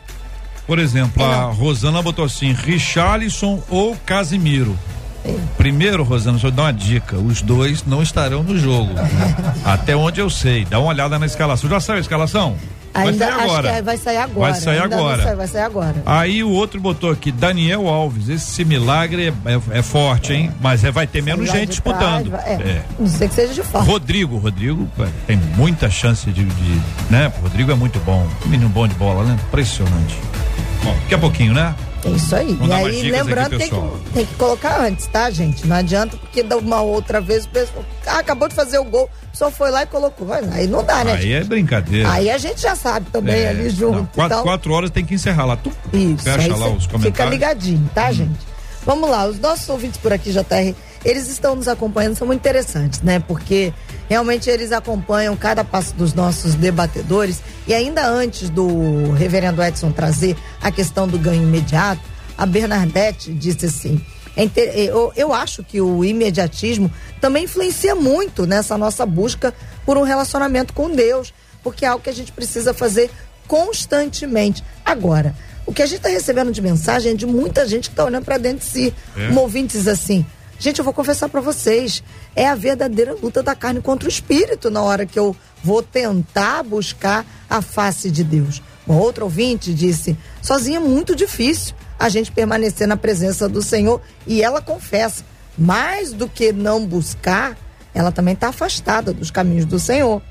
[0.67, 4.77] Por exemplo, a Rosana botou assim, Richarlison ou Casimiro.
[5.57, 8.93] Primeiro, Rosana, só dar uma dica: os dois não estarão no jogo.
[9.65, 10.65] Até onde eu sei.
[10.65, 11.69] Dá uma olhada na escalação.
[11.69, 12.57] Já saiu a escalação?
[12.93, 13.69] Ainda vai sair agora.
[13.69, 14.51] É, vai sair agora.
[14.51, 15.23] Vai sair agora.
[15.23, 15.95] Sai, vai sair agora.
[16.05, 18.29] Aí o outro botou aqui, Daniel Alves.
[18.29, 20.51] Esse milagre é, é, é forte, hein?
[20.59, 22.29] Mas é, vai ter menos gente disputando.
[22.29, 22.83] Trás, é, é.
[22.99, 23.83] Não sei que seja de fora.
[23.83, 24.87] Rodrigo, Rodrigo
[25.25, 27.31] tem muita chance de, de né?
[27.41, 28.27] Rodrigo é muito bom.
[28.45, 29.37] Menino bom de bola, né?
[29.47, 30.17] Impressionante.
[30.83, 31.75] Bom, daqui a pouquinho, né?
[32.03, 32.53] É isso aí.
[32.53, 35.67] Vamos e aí, lembrando, aqui, tem, que, tem que colocar antes, tá, gente?
[35.67, 39.09] Não adianta, porque da uma outra vez o pessoal ah, acabou de fazer o gol,
[39.31, 40.27] só foi lá e colocou.
[40.33, 41.13] Aí não dá, né?
[41.13, 41.33] Aí gente?
[41.33, 42.11] é brincadeira.
[42.11, 43.97] Aí a gente já sabe também é, ali junto.
[43.97, 44.43] Não, quatro, então...
[44.43, 45.55] quatro horas tem que encerrar lá.
[45.55, 47.03] Tu Isso, fecha lá os comentários.
[47.03, 48.13] Fica ligadinho, tá, hum.
[48.13, 48.51] gente?
[48.83, 53.01] Vamos lá, os nossos ouvintes por aqui, JR, eles estão nos acompanhando, são muito interessantes,
[53.01, 53.19] né?
[53.19, 53.71] Porque
[54.11, 57.41] realmente eles acompanham cada passo dos nossos debatedores.
[57.65, 62.01] E ainda antes do reverendo Edson trazer a questão do ganho imediato,
[62.37, 68.77] a Bernadette disse assim: é eu, eu acho que o imediatismo também influencia muito nessa
[68.77, 69.53] nossa busca
[69.85, 73.09] por um relacionamento com Deus, porque é algo que a gente precisa fazer
[73.47, 74.61] constantemente.
[74.83, 75.33] Agora,
[75.65, 78.25] o que a gente está recebendo de mensagem é de muita gente que está olhando
[78.25, 78.93] para dentro de si.
[79.15, 79.29] É.
[79.29, 80.25] Um ouvinte diz assim:
[80.61, 82.03] Gente, eu vou confessar para vocês,
[82.35, 86.61] é a verdadeira luta da carne contra o espírito na hora que eu vou tentar
[86.61, 88.61] buscar a face de Deus.
[88.87, 93.99] Um outro ouvinte disse: sozinha é muito difícil a gente permanecer na presença do Senhor.
[94.27, 95.25] E ela confessa:
[95.57, 97.57] mais do que não buscar,
[97.91, 100.21] ela também está afastada dos caminhos do Senhor.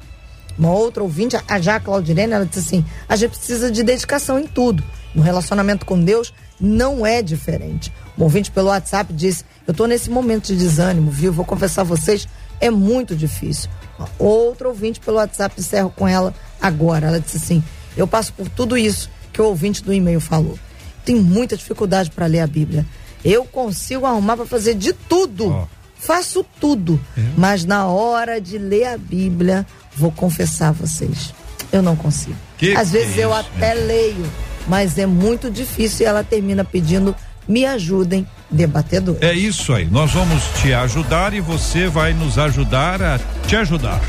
[0.57, 4.47] Uma outra ouvinte, a Jaque Claudirene, ela disse assim: a gente precisa de dedicação em
[4.47, 4.85] tudo.
[5.13, 7.93] No relacionamento com Deus não é diferente.
[8.21, 11.33] Um ouvinte pelo WhatsApp disse: Eu estou nesse momento de desânimo, viu?
[11.33, 12.29] Vou confessar a vocês,
[12.61, 13.71] é muito difícil.
[14.19, 17.07] Outro ouvinte pelo WhatsApp, encerro com ela agora.
[17.07, 17.65] Ela disse assim:
[17.97, 20.59] Eu passo por tudo isso que o ouvinte do e-mail falou.
[21.03, 22.85] Tenho muita dificuldade para ler a Bíblia.
[23.25, 25.49] Eu consigo arrumar para fazer de tudo.
[25.49, 25.67] Oh.
[25.99, 27.01] Faço tudo.
[27.17, 27.23] É.
[27.37, 31.35] Mas na hora de ler a Bíblia, vou confessar a vocês.
[31.73, 32.37] Eu não consigo.
[32.59, 34.27] Que Às vezes é eu até leio
[34.67, 37.15] mas é muito difícil e ela termina pedindo
[37.51, 39.17] me ajudem, debatedor.
[39.21, 39.85] É isso aí.
[39.87, 44.01] Nós vamos te ajudar e você vai nos ajudar a te ajudar.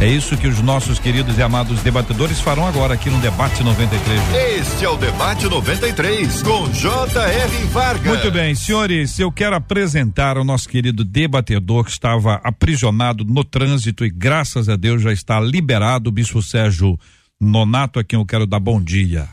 [0.00, 4.20] É isso que os nossos queridos e amados debatedores farão agora aqui no Debate 93.
[4.58, 7.66] Este é o Debate 93 com J.R.
[7.66, 8.06] Vargas.
[8.06, 14.06] Muito bem, senhores, eu quero apresentar o nosso querido debatedor que estava aprisionado no trânsito
[14.06, 16.98] e graças a Deus já está liberado, o Bispo Sérgio
[17.38, 19.28] Nonato, a quem eu quero dar bom dia.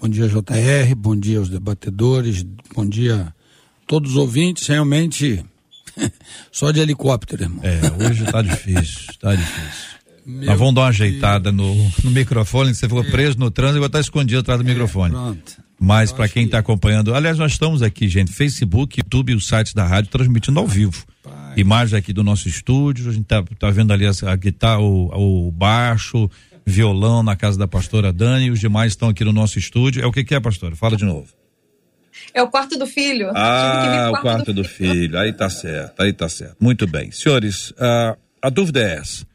[0.00, 3.32] Bom dia, JR, bom dia aos debatedores, bom dia a
[3.84, 4.64] todos os ouvintes.
[4.68, 5.44] Realmente,
[6.52, 7.60] só de helicóptero, irmão.
[7.64, 9.98] É, hoje tá difícil, tá difícil.
[10.24, 13.10] Meu Nós vamos dar uma ajeitada no, no microfone, você ficou é.
[13.10, 15.12] preso no trânsito e vai estar escondido atrás do é, microfone.
[15.12, 15.52] Pronto.
[15.80, 16.60] Mas para quem está que...
[16.60, 20.66] acompanhando, aliás, nós estamos aqui, gente, Facebook, YouTube e os sites da rádio transmitindo ao
[20.66, 21.04] vivo.
[21.24, 21.54] Pai.
[21.56, 25.48] Imagem aqui do nosso estúdio, a gente tá, tá vendo ali a, a guitarra, o,
[25.48, 26.30] o baixo,
[26.68, 30.02] violão na casa da pastora Dani e os demais estão aqui no nosso estúdio.
[30.02, 30.76] É o que, que é, pastora?
[30.76, 31.28] Fala de novo.
[32.34, 33.30] É o quarto do filho.
[33.34, 34.92] Ah, o quarto do, do filho.
[34.92, 35.18] filho.
[35.18, 36.56] Aí tá certo, aí tá certo.
[36.60, 37.10] Muito bem.
[37.10, 39.26] Senhores, uh, a dúvida é essa.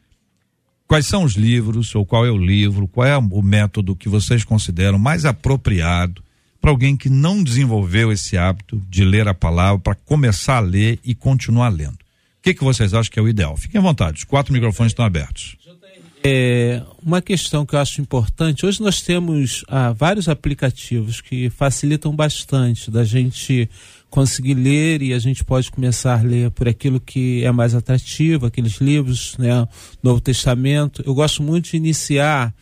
[0.86, 4.44] Quais são os livros, ou qual é o livro, qual é o método que vocês
[4.44, 6.22] consideram mais apropriado
[6.60, 11.00] para alguém que não desenvolveu esse hábito de ler a palavra, para começar a ler
[11.02, 11.94] e continuar lendo?
[11.94, 13.56] O que, que vocês acham que é o ideal?
[13.56, 15.56] Fiquem à vontade, os quatro microfones estão abertos.
[16.26, 22.16] É, uma questão que eu acho importante, hoje nós temos ah, vários aplicativos que facilitam
[22.16, 23.68] bastante da gente
[24.08, 28.46] conseguir ler e a gente pode começar a ler por aquilo que é mais atrativo,
[28.46, 29.68] aqueles livros, né,
[30.02, 31.02] Novo Testamento.
[31.04, 32.54] Eu gosto muito de iniciar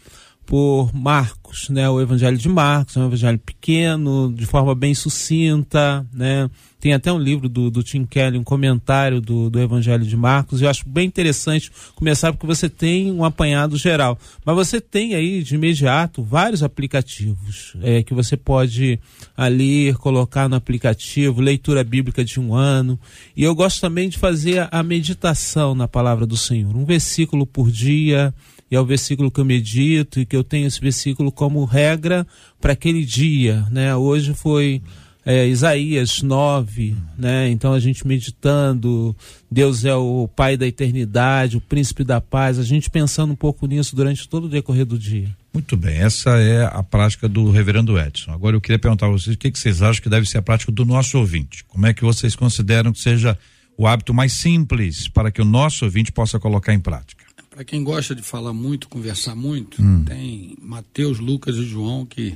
[0.45, 6.05] por Marcos, né, o Evangelho de Marcos, é um evangelho pequeno, de forma bem sucinta,
[6.13, 6.51] né,
[6.83, 10.61] tem até um livro do, do Tim Kelly, um comentário do, do Evangelho de Marcos.
[10.61, 14.19] Eu acho bem interessante começar porque você tem um apanhado geral.
[14.45, 18.99] Mas você tem aí de imediato vários aplicativos é, que você pode
[19.37, 22.99] ali colocar no aplicativo, leitura bíblica de um ano.
[23.37, 26.77] E eu gosto também de fazer a meditação na palavra do Senhor.
[26.77, 28.35] Um versículo por dia
[28.69, 32.27] e é o versículo que eu medito e que eu tenho esse versículo como regra
[32.59, 33.95] para aquele dia, né?
[33.95, 34.81] Hoje foi
[35.25, 37.49] é, Isaías 9, né?
[37.49, 39.15] Então a gente meditando,
[39.51, 43.67] Deus é o Pai da eternidade, o Príncipe da paz, a gente pensando um pouco
[43.67, 45.35] nisso durante todo o decorrer do dia.
[45.53, 48.33] Muito bem, essa é a prática do reverendo Edson.
[48.33, 50.43] Agora eu queria perguntar a vocês o que, que vocês acham que deve ser a
[50.43, 51.65] prática do nosso ouvinte.
[51.65, 53.39] Como é que vocês consideram que seja
[53.77, 57.23] o hábito mais simples para que o nosso ouvinte possa colocar em prática?
[57.51, 60.05] Para quem gosta de falar muito, conversar muito, hum.
[60.05, 62.35] tem Mateus, Lucas e João que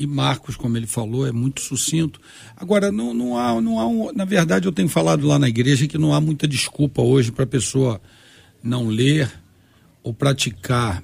[0.00, 2.18] e Marcos, como ele falou, é muito sucinto.
[2.56, 5.86] Agora, não, não há, não há um, na verdade, eu tenho falado lá na igreja
[5.86, 8.00] que não há muita desculpa hoje para a pessoa
[8.62, 9.30] não ler
[10.02, 11.02] ou praticar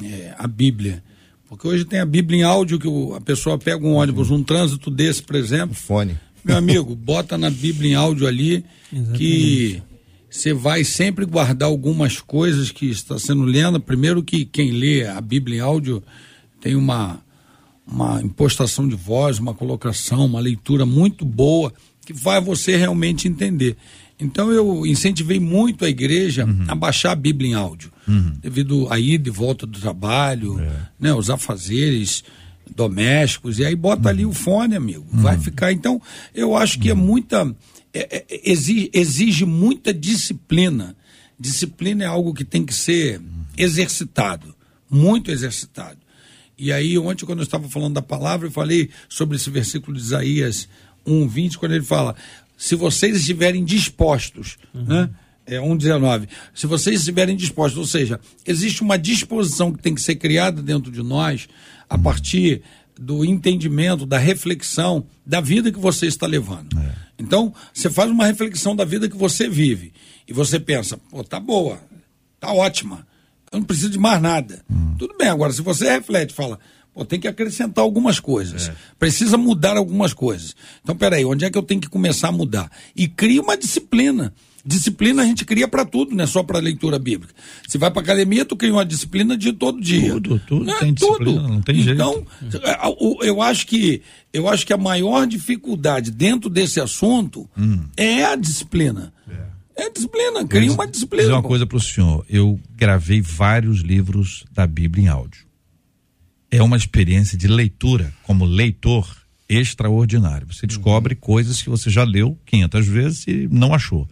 [0.00, 1.02] é, a Bíblia.
[1.48, 4.92] Porque hoje tem a Bíblia em áudio que a pessoa pega um ônibus, um trânsito
[4.92, 5.74] desse, por exemplo.
[5.74, 6.16] Fone.
[6.44, 9.18] Meu amigo, bota na Bíblia em áudio ali Exatamente.
[9.18, 9.82] que
[10.30, 13.80] você vai sempre guardar algumas coisas que está sendo lendo.
[13.80, 16.00] Primeiro que quem lê a Bíblia em áudio
[16.60, 17.25] tem uma
[17.86, 21.72] uma impostação de voz, uma colocação, uma leitura muito boa
[22.04, 23.76] que vai você realmente entender.
[24.18, 26.64] Então eu incentivei muito a igreja uhum.
[26.68, 28.32] a baixar a Bíblia em áudio, uhum.
[28.40, 30.88] devido a ir de volta do trabalho, é.
[30.98, 32.24] né, os afazeres
[32.74, 34.08] domésticos, e aí bota uhum.
[34.08, 35.42] ali o fone, amigo, vai uhum.
[35.42, 35.72] ficar.
[35.72, 36.00] Então
[36.34, 37.00] eu acho que é uhum.
[37.00, 37.54] muita.
[37.92, 40.96] É, é, exige, exige muita disciplina.
[41.38, 43.20] Disciplina é algo que tem que ser
[43.56, 44.54] exercitado,
[44.90, 45.98] muito exercitado.
[46.58, 50.02] E aí, ontem, quando eu estava falando da palavra, eu falei sobre esse versículo de
[50.02, 50.68] Isaías
[51.06, 52.16] 1,20, quando ele fala:
[52.56, 54.84] se vocês estiverem dispostos, uhum.
[54.84, 55.10] né?
[55.48, 56.28] É 1,19.
[56.52, 60.90] Se vocês estiverem dispostos, ou seja, existe uma disposição que tem que ser criada dentro
[60.90, 61.48] de nós
[61.88, 62.62] a partir
[62.98, 66.76] do entendimento, da reflexão da vida que você está levando.
[66.78, 66.94] É.
[67.18, 69.92] Então, você faz uma reflexão da vida que você vive
[70.26, 71.80] e você pensa, pô, tá boa,
[72.40, 73.06] tá ótima,
[73.52, 74.62] eu não preciso de mais nada.
[74.70, 74.94] Hum.
[74.98, 76.58] Tudo bem, agora, se você reflete fala,
[76.96, 78.70] Pô, tem que acrescentar algumas coisas.
[78.70, 78.74] É.
[78.98, 80.56] Precisa mudar algumas coisas.
[80.82, 82.72] Então, peraí, onde é que eu tenho que começar a mudar?
[82.96, 84.32] E cria uma disciplina.
[84.64, 87.34] Disciplina a gente cria para tudo, não é só para leitura bíblica.
[87.68, 90.14] Se vai para academia, tu cria uma disciplina de todo dia.
[90.14, 91.32] Tudo, tudo não, tem tudo.
[91.34, 91.92] não tem jeito.
[91.92, 92.26] Então,
[92.64, 94.00] é, eu acho que
[94.32, 97.84] eu acho que a maior dificuldade dentro desse assunto hum.
[97.94, 99.12] é a disciplina.
[99.76, 99.90] É.
[99.90, 101.22] Disciplina, cria uma disciplina.
[101.22, 102.24] Vou dizer uma coisa para o senhor.
[102.28, 105.46] Eu gravei vários livros da Bíblia em áudio
[106.50, 109.08] é uma experiência de leitura, como leitor,
[109.48, 110.46] extraordinário.
[110.52, 111.20] Você descobre uhum.
[111.20, 114.08] coisas que você já leu 500 vezes e não achou.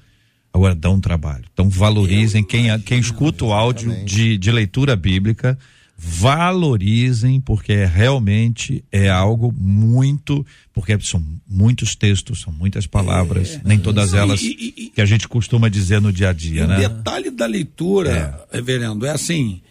[0.52, 1.44] Agora dá um trabalho.
[1.52, 5.58] Então valorizem quem, quem escuta o áudio de, de leitura bíblica,
[5.96, 13.60] valorizem porque é, realmente é algo muito, porque são muitos textos, são muitas palavras, é,
[13.64, 16.76] nem todas elas e, e, que a gente costuma dizer no dia a dia, né?
[16.76, 18.56] O detalhe da leitura, é.
[18.56, 19.62] reverendo, é assim,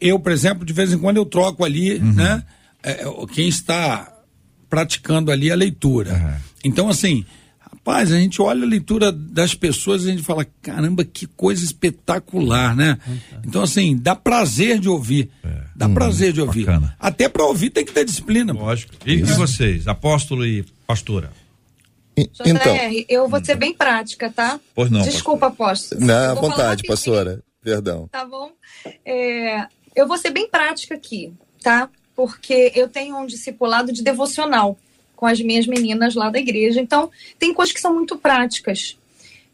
[0.00, 2.12] eu, por exemplo, de vez em quando eu troco ali, uhum.
[2.14, 2.42] né?
[2.82, 4.12] É, é quem está
[4.68, 6.14] praticando ali a leitura.
[6.14, 6.40] Uhum.
[6.64, 7.24] Então, assim,
[7.86, 11.64] rapaz, a gente olha a leitura das pessoas e a gente fala, caramba, que coisa
[11.64, 12.98] espetacular, né?
[13.06, 13.18] Uhum.
[13.46, 15.30] Então, assim, dá prazer de ouvir.
[15.44, 15.62] É.
[15.74, 16.66] Dá prazer de ouvir.
[16.66, 16.96] Bacana.
[16.98, 18.52] Até para ouvir tem que ter disciplina.
[18.52, 18.92] Lógico.
[19.06, 21.30] E, e vocês, apóstolo e pastora?
[22.16, 22.74] Então,
[23.08, 24.58] eu vou ser bem prática, tá?
[24.74, 25.02] Pois não.
[25.02, 26.00] Desculpa, apóstolo.
[26.00, 27.40] Não, à vontade, pastora.
[27.62, 28.08] Perdão.
[28.10, 28.50] Tá bom?
[29.04, 31.88] É, eu vou ser bem prática aqui, tá?
[32.14, 34.78] Porque eu tenho um discipulado de devocional
[35.16, 36.80] com as minhas meninas lá da igreja.
[36.80, 38.96] Então, tem coisas que são muito práticas.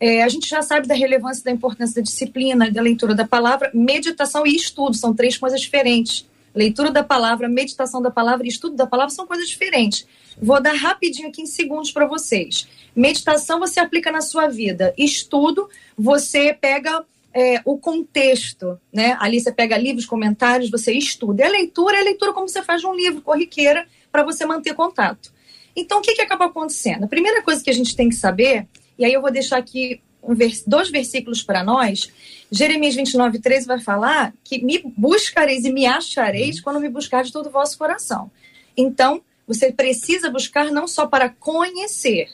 [0.01, 3.71] É, a gente já sabe da relevância da importância da disciplina, da leitura da palavra,
[3.73, 6.27] meditação e estudo, são três coisas diferentes.
[6.55, 10.07] Leitura da palavra, meditação da palavra e estudo da palavra são coisas diferentes.
[10.41, 12.69] Vou dar rapidinho aqui em segundos para vocês.
[12.95, 14.93] Meditação você aplica na sua vida.
[14.99, 19.17] Estudo, você pega é, o contexto, né?
[19.19, 21.43] Ali você pega livros, comentários, você estuda.
[21.43, 24.75] E a leitura é a leitura como você faz um livro, corriqueira, para você manter
[24.75, 25.32] contato.
[25.75, 27.05] Então, o que, que acaba acontecendo?
[27.05, 28.67] A primeira coisa que a gente tem que saber,
[28.99, 32.11] e aí eu vou deixar aqui um vers dois versículos para nós.
[32.51, 37.33] Jeremias 29, 13 vai falar que me buscareis e me achareis quando me buscar de
[37.33, 38.31] todo o vosso coração.
[38.77, 42.29] Então, você precisa buscar não só para conhecer,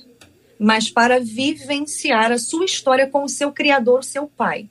[0.59, 4.69] mas para vivenciar a sua história com o seu criador, seu pai.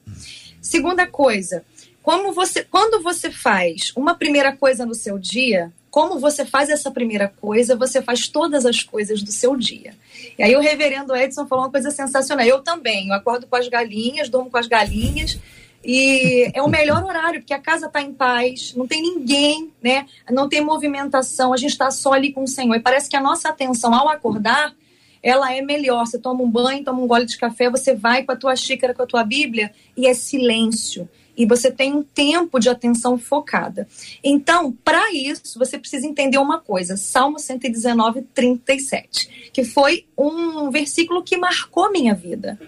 [0.61, 1.65] Segunda coisa,
[2.03, 6.91] como você, quando você faz uma primeira coisa no seu dia, como você faz essa
[6.91, 9.95] primeira coisa, você faz todas as coisas do seu dia.
[10.37, 12.45] E aí o reverendo Edson falou uma coisa sensacional.
[12.45, 15.39] Eu também, eu acordo com as galinhas, durmo com as galinhas,
[15.83, 20.05] e é o melhor horário, porque a casa está em paz, não tem ninguém, né?
[20.29, 22.75] Não tem movimentação, a gente está só ali com o Senhor.
[22.75, 24.75] E parece que a nossa atenção ao acordar
[25.23, 26.05] ela é melhor.
[26.05, 28.93] Você toma um banho, toma um gole de café, você vai com a tua xícara,
[28.93, 31.09] com a tua Bíblia e é silêncio.
[31.37, 33.87] E você tem um tempo de atenção focada.
[34.23, 41.21] Então, para isso, você precisa entender uma coisa: Salmo 119, 37, que foi um versículo
[41.21, 42.59] que marcou minha vida.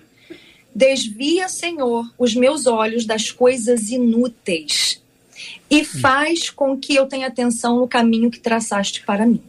[0.73, 5.01] Desvia, Senhor, os meus olhos das coisas inúteis
[5.69, 9.41] e faz com que eu tenha atenção no caminho que traçaste para mim.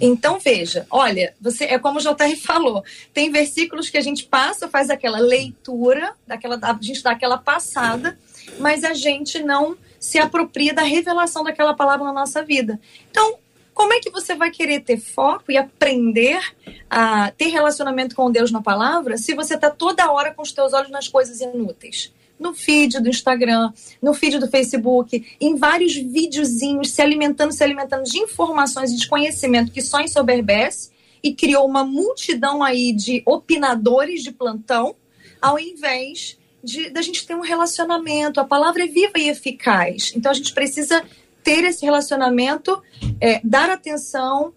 [0.00, 4.68] Então, veja, olha, você é como o JR falou, tem versículos que a gente passa,
[4.68, 8.18] faz aquela leitura, daquela, a gente dá aquela passada,
[8.58, 12.78] mas a gente não se apropria da revelação daquela palavra na nossa vida.
[13.10, 13.38] Então,
[13.74, 16.40] como é que você vai querer ter foco e aprender
[16.88, 20.72] a ter relacionamento com Deus na palavra se você está toda hora com os teus
[20.72, 22.12] olhos nas coisas inúteis?
[22.38, 23.72] No feed do Instagram,
[24.02, 29.08] no feed do Facebook, em vários videozinhos, se alimentando, se alimentando de informações e de
[29.08, 30.90] conhecimento que só ensoberbece
[31.22, 34.94] e criou uma multidão aí de opinadores de plantão,
[35.40, 38.40] ao invés de da gente ter um relacionamento.
[38.40, 40.12] A palavra é viva e eficaz.
[40.16, 41.04] Então a gente precisa
[41.42, 42.82] ter esse relacionamento,
[43.20, 44.52] é, dar atenção,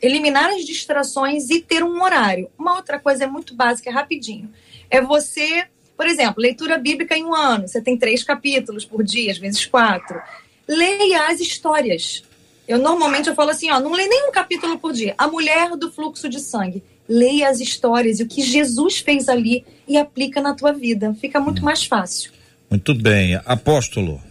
[0.00, 2.48] eliminar as distrações e ter um horário.
[2.56, 4.50] Uma outra coisa é muito básica, é rapidinho.
[4.88, 5.66] É você,
[6.00, 7.68] por exemplo, leitura bíblica em um ano.
[7.68, 10.18] Você tem três capítulos por dia, às vezes quatro.
[10.66, 12.24] Leia as histórias.
[12.66, 15.14] Eu normalmente eu falo assim, ó, não lê nem um capítulo por dia.
[15.18, 16.82] A mulher do fluxo de sangue.
[17.06, 21.12] Leia as histórias e o que Jesus fez ali e aplica na tua vida.
[21.20, 22.32] Fica muito mais fácil.
[22.70, 23.38] Muito bem.
[23.44, 24.22] Apóstolo.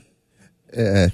[0.74, 1.12] É,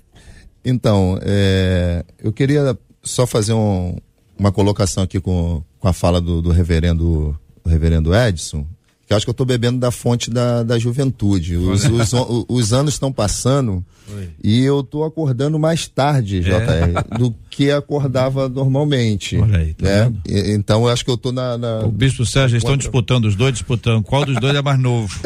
[0.64, 3.98] então, é, eu queria só fazer um,
[4.40, 8.66] uma colocação aqui com, com a fala do, do reverendo, do reverendo Edson,
[9.06, 11.56] que acho que eu estou bebendo da fonte da, da juventude.
[11.58, 14.30] Os, os, os, os anos estão passando Oi.
[14.44, 17.18] E eu tô acordando mais tarde, JR, é.
[17.18, 19.38] do que acordava normalmente.
[19.38, 20.12] Olha aí, tá né?
[20.54, 21.58] então eu acho que eu tô na.
[21.58, 21.80] na...
[21.80, 24.04] O Bispo Sérgio, estão disputando, os dois disputando.
[24.04, 25.18] Qual dos dois é mais novo?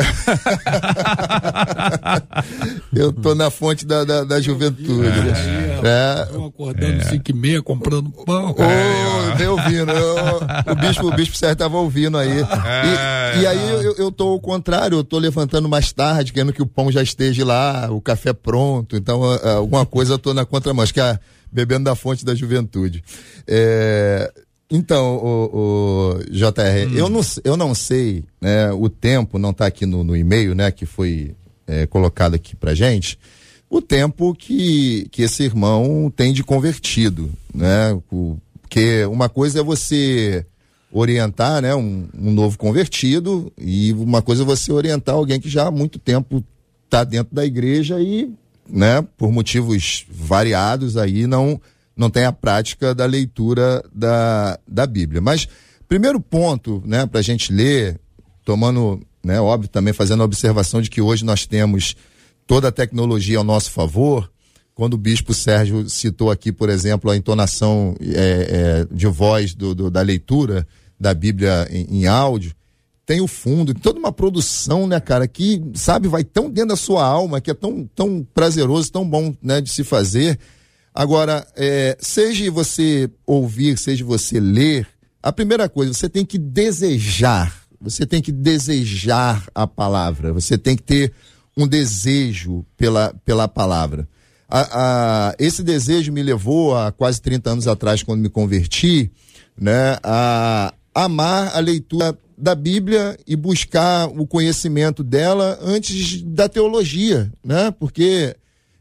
[2.93, 5.07] eu tô na fonte da, da, da juventude.
[5.07, 5.79] É.
[5.83, 6.27] É.
[6.33, 7.21] Eu acordando 5 é.
[7.27, 8.55] e meia comprando pão.
[8.57, 9.49] Oh, é.
[9.49, 9.91] ouvindo.
[9.91, 10.15] Eu,
[10.71, 12.39] o, bispo, o Bispo Sérgio tava ouvindo aí.
[12.39, 13.37] É.
[13.37, 16.61] E, e, aí eu, eu tô ao contrário, eu tô levantando mais tarde, querendo que
[16.61, 18.95] o pão já esteja lá, o café pronto pronto.
[18.95, 20.83] Então, alguma coisa eu tô na contramão.
[20.83, 21.17] Acho que é
[21.51, 23.03] bebendo da fonte da juventude.
[23.47, 24.31] É,
[24.71, 26.95] então, o, o JR, hum.
[26.95, 30.71] eu, não, eu não sei, né, o tempo não está aqui no, no e-mail, né,
[30.71, 31.35] que foi
[31.65, 33.17] é, colocado aqui pra gente,
[33.67, 37.99] o tempo que, que esse irmão tem de convertido, né,
[38.61, 40.45] porque uma coisa é você
[40.91, 45.67] orientar, né, um, um novo convertido e uma coisa é você orientar alguém que já
[45.67, 46.43] há muito tempo
[46.85, 48.31] está dentro da igreja e
[48.69, 51.59] né, por motivos variados aí, não,
[51.95, 55.21] não tem a prática da leitura da, da Bíblia.
[55.21, 55.47] Mas,
[55.87, 57.99] primeiro ponto, né, para a gente ler,
[58.45, 61.95] tomando, né, óbvio, também fazendo a observação de que hoje nós temos
[62.47, 64.31] toda a tecnologia ao nosso favor.
[64.73, 69.75] Quando o bispo Sérgio citou aqui, por exemplo, a entonação é, é, de voz do,
[69.75, 70.65] do, da leitura
[70.99, 72.53] da Bíblia em, em áudio,
[73.09, 77.03] tem o fundo, toda uma produção, né, cara, que, sabe, vai tão dentro da sua
[77.03, 80.37] alma, que é tão, tão prazeroso, tão bom, né, de se fazer.
[80.93, 84.87] Agora, é, seja você ouvir, seja você ler,
[85.23, 87.51] a primeira coisa, você tem que desejar,
[87.81, 91.11] você tem que desejar a palavra, você tem que ter
[91.57, 94.07] um desejo pela, pela palavra.
[94.47, 99.11] A, a, esse desejo me levou a quase 30 anos atrás, quando me converti,
[99.59, 107.31] né, a amar a leitura da Bíblia e buscar o conhecimento dela antes da teologia,
[107.43, 107.69] né?
[107.71, 108.35] Porque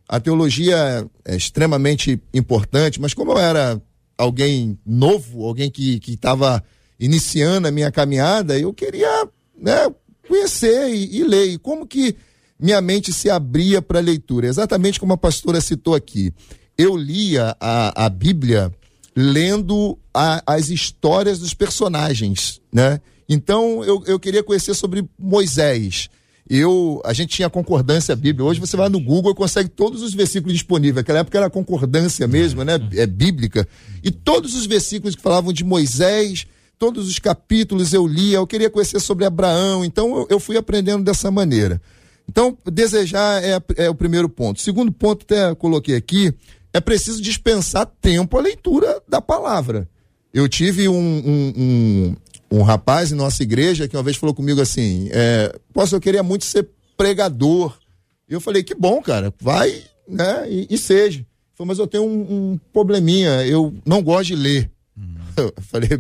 [0.09, 3.83] a teologia é extremamente importante, mas como eu era
[4.17, 6.63] alguém novo, alguém que estava
[6.99, 9.89] iniciando a minha caminhada, eu queria né,
[10.27, 11.47] conhecer e, e ler.
[11.47, 12.17] E como que
[12.59, 14.47] minha mente se abria para a leitura?
[14.47, 16.33] Exatamente como a pastora citou aqui.
[16.77, 18.73] Eu lia a, a Bíblia
[19.17, 23.01] lendo a, as histórias dos personagens, né?
[23.29, 26.09] Então, eu, eu queria conhecer sobre Moisés.
[26.49, 28.45] Eu, a gente tinha concordância bíblica.
[28.45, 30.97] Hoje você vai no Google e consegue todos os versículos disponíveis.
[30.97, 32.75] Naquela época era concordância mesmo, né?
[32.95, 33.69] É bíblica.
[34.03, 36.47] E todos os versículos que falavam de Moisés,
[36.79, 38.39] todos os capítulos eu lia.
[38.39, 39.85] Eu queria conhecer sobre Abraão.
[39.85, 41.83] Então eu, eu fui aprendendo dessa maneira.
[42.27, 44.61] Então, desejar é, é o primeiro ponto.
[44.61, 46.33] Segundo ponto, até coloquei aqui,
[46.73, 49.89] é preciso dispensar tempo à leitura da palavra.
[50.33, 52.17] Eu tive um, um, um,
[52.51, 56.23] um rapaz em nossa igreja que uma vez falou comigo assim: é, Posso, eu queria
[56.23, 57.79] muito ser pregador.
[58.29, 60.47] Eu falei: Que bom, cara, vai, né?
[60.49, 61.19] E, e seja.
[61.19, 64.71] Ele falou, mas eu tenho um, um, probleminha, eu não gosto de ler.
[64.97, 65.17] Uhum.
[65.37, 65.91] Eu falei: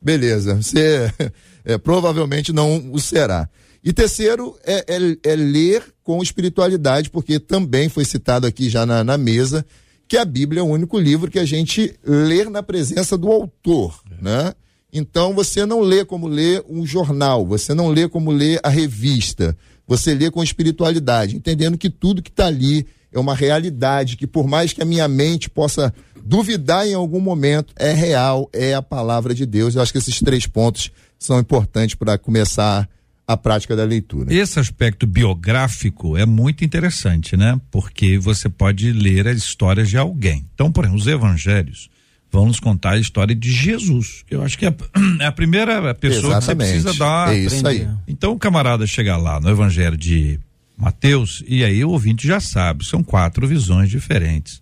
[0.00, 1.12] Beleza, você
[1.64, 3.48] é, provavelmente não o será.
[3.82, 9.04] E terceiro é, é, é, ler com espiritualidade, porque também foi citado aqui já na,
[9.04, 9.64] na mesa
[10.08, 14.00] que a Bíblia é o único livro que a gente lê na presença do autor,
[14.10, 14.22] é.
[14.22, 14.54] né?
[14.94, 19.56] Então você não lê como lê um jornal, você não lê como lê a revista,
[19.84, 24.46] você lê com espiritualidade, entendendo que tudo que está ali é uma realidade, que por
[24.46, 25.92] mais que a minha mente possa
[26.24, 29.74] duvidar em algum momento, é real, é a palavra de Deus.
[29.74, 32.88] Eu acho que esses três pontos são importantes para começar
[33.26, 34.32] a prática da leitura.
[34.32, 37.60] Esse aspecto biográfico é muito interessante, né?
[37.70, 40.46] Porque você pode ler as histórias de alguém.
[40.54, 41.88] Então, por exemplo, os evangelhos
[42.34, 44.24] vão nos contar a história de Jesus.
[44.28, 44.74] Eu acho que é,
[45.20, 46.72] é a primeira pessoa Exatamente.
[46.72, 47.32] que você precisa dar.
[47.32, 47.88] É isso aí.
[48.08, 50.40] Então o camarada chegar lá no Evangelho de
[50.76, 54.60] Mateus, e aí o ouvinte já sabe, são quatro visões diferentes.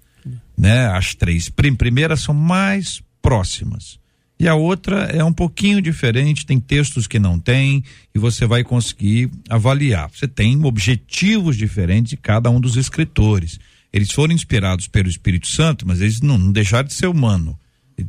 [0.57, 0.87] Né?
[0.89, 3.99] As três primeiras são mais próximas.
[4.39, 7.83] E a outra é um pouquinho diferente, tem textos que não tem,
[8.15, 10.11] e você vai conseguir avaliar.
[10.11, 13.59] Você tem objetivos diferentes de cada um dos escritores.
[13.93, 17.59] Eles foram inspirados pelo Espírito Santo, mas eles não, não deixaram de ser humano.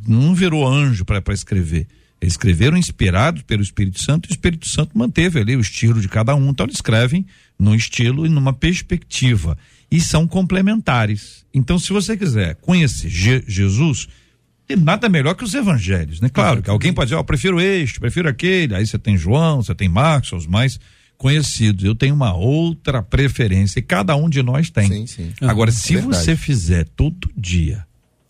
[0.06, 1.86] Não virou anjo para escrever.
[2.20, 6.08] Eles escreveram inspirados pelo Espírito Santo e o Espírito Santo manteve ali o estilo de
[6.08, 6.48] cada um.
[6.48, 7.26] Então eles escrevem
[7.58, 9.58] num estilo e numa perspectiva.
[9.90, 11.44] E são complementares.
[11.52, 14.08] Então, se você quiser conhecer Je Jesus,
[14.66, 16.28] tem nada melhor que os evangelhos, né?
[16.28, 18.74] Claro que alguém pode dizer, ó, oh, prefiro este, prefiro aquele.
[18.74, 20.80] Aí você tem João, você tem Marcos, os mais
[21.18, 21.84] conhecidos.
[21.84, 24.88] Eu tenho uma outra preferência e cada um de nós tem.
[24.88, 25.32] Sim, sim.
[25.42, 26.16] Agora, é se verdade.
[26.16, 27.86] você fizer todo dia,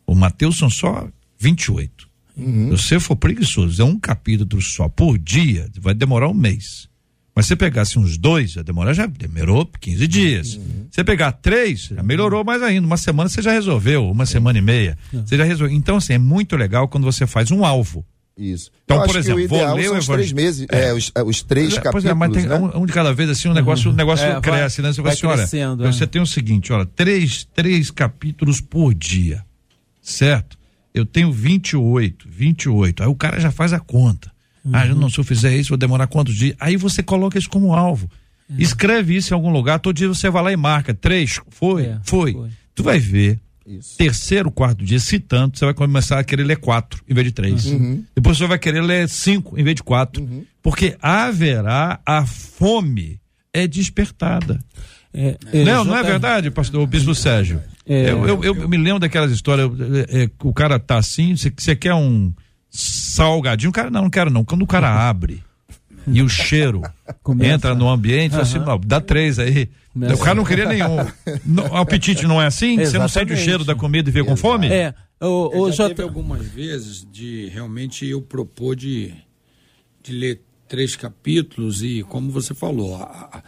[0.07, 1.09] o Mateus são só
[1.39, 2.09] 28.
[2.37, 2.77] Uhum.
[2.77, 6.89] Se você for preguiçoso, é um capítulo só por dia, vai demorar um mês.
[7.37, 10.55] Mas se você pegasse uns dois, já demora, já demorou 15 dias.
[10.55, 10.87] Uhum.
[10.91, 12.87] Se você pegar três, já melhorou mais ainda.
[12.87, 14.97] Uma semana você já resolveu, uma semana e meia.
[15.13, 15.77] Você já resolveu.
[15.77, 18.05] Então, assim, é muito legal quando você faz um alvo.
[18.39, 18.71] Isso.
[18.85, 21.79] Então, Eu por exemplo, vou ler o os três meses, é, os, os três Pois
[21.79, 22.57] é, capítulos, é, mas tem né?
[22.57, 24.93] um, um de cada vez, assim, o negócio, o negócio É, vai- cresce, né?
[24.93, 25.93] Você vai vai assim, olha, é.
[25.93, 29.45] você tem o seguinte, olha, três, três capítulos por dia,
[30.03, 30.57] certo?
[30.95, 33.03] Eu tenho 28, 28.
[33.03, 34.33] Aí o cara já faz a conta.
[34.73, 36.57] Ah, eu não, se eu fizer isso, vou demorar quantos dias?
[36.59, 38.09] Aí você coloca isso como alvo.
[38.59, 40.95] Escreve isso em algum lugar, todo dia você vai lá e marca.
[40.95, 42.33] Três, foi, É, foi.
[42.33, 42.51] foi.
[42.75, 43.41] Tu vai ver.
[43.67, 43.97] Isso.
[43.97, 47.33] Terceiro, quarto dia, se tanto, você vai começar a querer ler quatro em vez de
[47.33, 47.65] três.
[47.65, 48.05] Uhum.
[48.15, 50.27] Depois você vai querer ler cinco em vez de quatro.
[50.63, 53.19] Porque haverá a fome
[53.53, 54.61] é despertada.
[55.13, 57.61] É, é, não, não é verdade, pastor o Bispo Sérgio?
[57.87, 58.11] É.
[58.11, 59.71] eu, eu, eu me lembro daquelas histórias,
[60.09, 62.33] é, é, o cara tá assim, você- quer um
[62.71, 64.45] salgadinho, o cara, não, não quero não.
[64.45, 65.43] Quando o cara abre
[66.07, 66.83] e o cheiro
[67.23, 67.53] Começa.
[67.53, 69.69] entra no ambiente, assim, não, dá três aí.
[69.93, 70.15] Começa.
[70.15, 70.97] O cara não queria nenhum.
[71.71, 72.79] O apetite não é assim?
[72.79, 74.69] Você não sente o cheiro da comida e vê com fome?
[74.69, 75.95] É, o, o já J...
[75.95, 79.15] teve algumas vezes de realmente eu propor de,
[80.03, 83.43] de ler três capítulos e, como você falou, a, a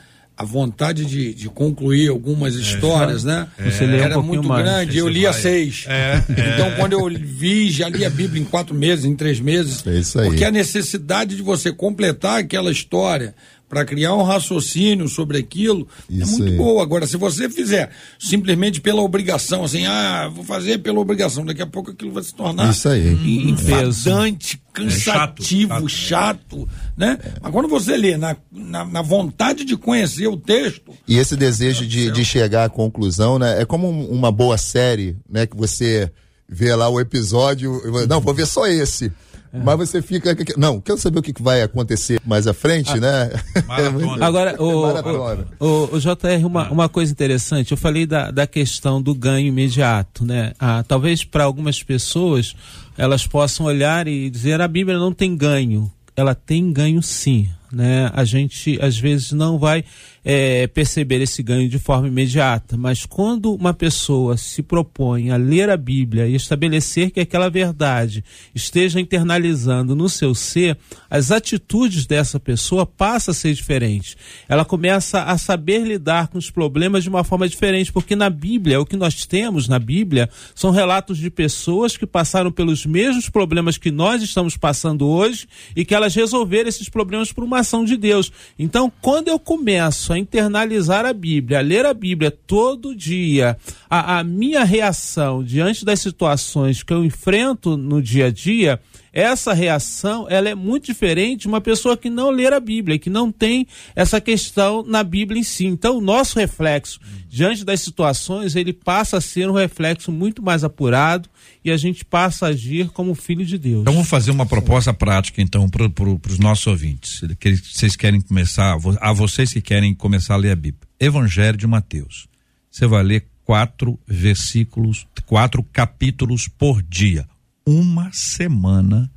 [0.45, 3.47] vontade de, de concluir algumas histórias, né?
[3.59, 4.62] Você lê um Era pouquinho muito mais.
[4.64, 5.41] grande, eu lia vai.
[5.41, 5.84] seis.
[5.89, 6.22] É,
[6.55, 9.87] Então, quando eu vi, já li a Bíblia em quatro meses, em três meses.
[9.87, 10.28] É isso aí.
[10.28, 13.34] Porque a necessidade de você completar aquela história
[13.76, 16.56] para criar um raciocínio sobre aquilo é Isso muito aí.
[16.56, 16.82] boa.
[16.82, 21.66] Agora, se você fizer simplesmente pela obrigação, assim, ah, vou fazer pela obrigação, daqui a
[21.66, 23.50] pouco aquilo vai se tornar Isso aí.
[23.50, 27.18] enfadante, cansativo, chato, chato, né?
[27.42, 31.86] Mas quando você lê na, na, na vontade de conhecer o texto, E esse desejo
[31.86, 33.60] de, de chegar à conclusão, né?
[33.60, 35.46] É como um- uma boa série, né?
[35.46, 36.10] Que você
[36.48, 39.12] vê lá o episódio, e não, vou ver só esse.
[39.53, 39.59] É.
[39.59, 42.97] Mas você fica, não, quero saber o que vai acontecer mais à frente, Ah.
[42.97, 43.30] né?
[43.66, 44.24] Maratona.
[44.26, 45.47] Agora, o, Maratona.
[45.61, 49.47] o, o, o JR, uma, uma coisa interessante, eu falei da, da questão do ganho
[49.49, 50.53] imediato, né?
[50.59, 52.55] Ah, talvez para algumas pessoas
[52.99, 55.90] elas possam olhar e dizer a Bíblia não tem ganho.
[56.16, 58.11] Ela tem ganho sim, né?
[58.14, 59.84] A gente às vezes não vai
[60.28, 65.70] eh, perceber esse ganho de forma imediata, mas quando uma pessoa se propõe a ler
[65.70, 70.76] a Bíblia e estabelecer que aquela verdade esteja internalizando no seu ser,
[71.08, 74.16] as atitudes dessa pessoa passam a ser diferentes.
[74.48, 78.80] Ela começa a saber lidar com os problemas de uma forma diferente, porque na Bíblia,
[78.80, 83.78] o que nós temos na Bíblia são relatos de pessoas que passaram pelos mesmos problemas
[83.78, 85.46] que nós estamos passando hoje
[85.76, 88.32] e que elas resolveram esses problemas por uma ação de Deus.
[88.58, 93.56] Então, quando eu começo a internalizar a Bíblia, a ler a Bíblia todo dia,
[93.88, 98.80] a, a minha reação diante das situações que eu enfrento no dia a dia,
[99.16, 103.08] essa reação ela é muito diferente de uma pessoa que não ler a Bíblia, que
[103.08, 105.64] não tem essa questão na Bíblia em si.
[105.64, 110.62] Então, o nosso reflexo diante das situações, ele passa a ser um reflexo muito mais
[110.64, 111.30] apurado
[111.64, 113.80] e a gente passa a agir como filho de Deus.
[113.80, 117.22] Então vamos fazer uma proposta prática então para pro, os nossos ouvintes.
[117.40, 120.86] Que vocês querem começar, a vocês que querem começar a ler a Bíblia.
[121.00, 122.26] Evangelho de Mateus.
[122.70, 127.26] Você vai ler quatro versículos, quatro capítulos por dia.
[127.66, 129.10] Uma semana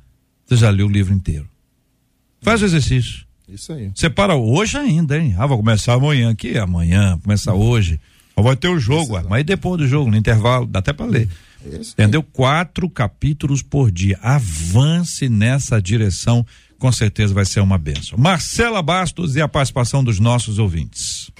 [0.50, 1.48] você já leu o livro inteiro.
[2.42, 3.24] Faz o exercício.
[3.48, 3.92] Isso aí.
[3.94, 5.34] Você para hoje ainda, hein?
[5.38, 8.00] Ah, vou começar amanhã aqui, amanhã, começar hoje.
[8.36, 11.28] Vai ter o jogo, ué, mas depois do jogo, no intervalo, dá até para ler.
[11.64, 11.92] Isso.
[11.92, 12.22] Entendeu?
[12.22, 14.18] Quatro capítulos por dia.
[14.22, 16.44] Avance nessa direção,
[16.78, 18.18] com certeza vai ser uma benção.
[18.18, 21.30] Marcela Bastos e a participação dos nossos ouvintes.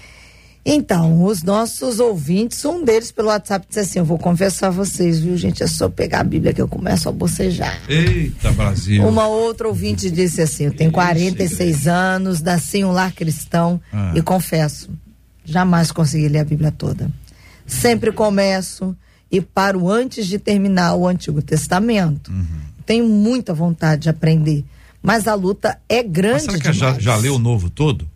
[0.72, 5.18] Então, os nossos ouvintes, um deles pelo WhatsApp disse assim: Eu vou confessar a vocês,
[5.18, 5.64] viu, gente?
[5.64, 7.76] É só pegar a Bíblia que eu começo a bocejar.
[7.88, 9.04] Eita, Brasil.
[9.04, 14.12] Uma outra ouvinte disse assim: Eu tenho 46 anos, nasci em um lar cristão Ah.
[14.14, 14.90] e confesso,
[15.44, 17.10] jamais consegui ler a Bíblia toda.
[17.66, 18.96] Sempre começo
[19.30, 22.30] e paro antes de terminar o Antigo Testamento.
[22.30, 22.46] Uhum.
[22.86, 24.64] Tenho muita vontade de aprender,
[25.02, 28.08] mas a luta é Mas grande será que já, já leu o novo todo?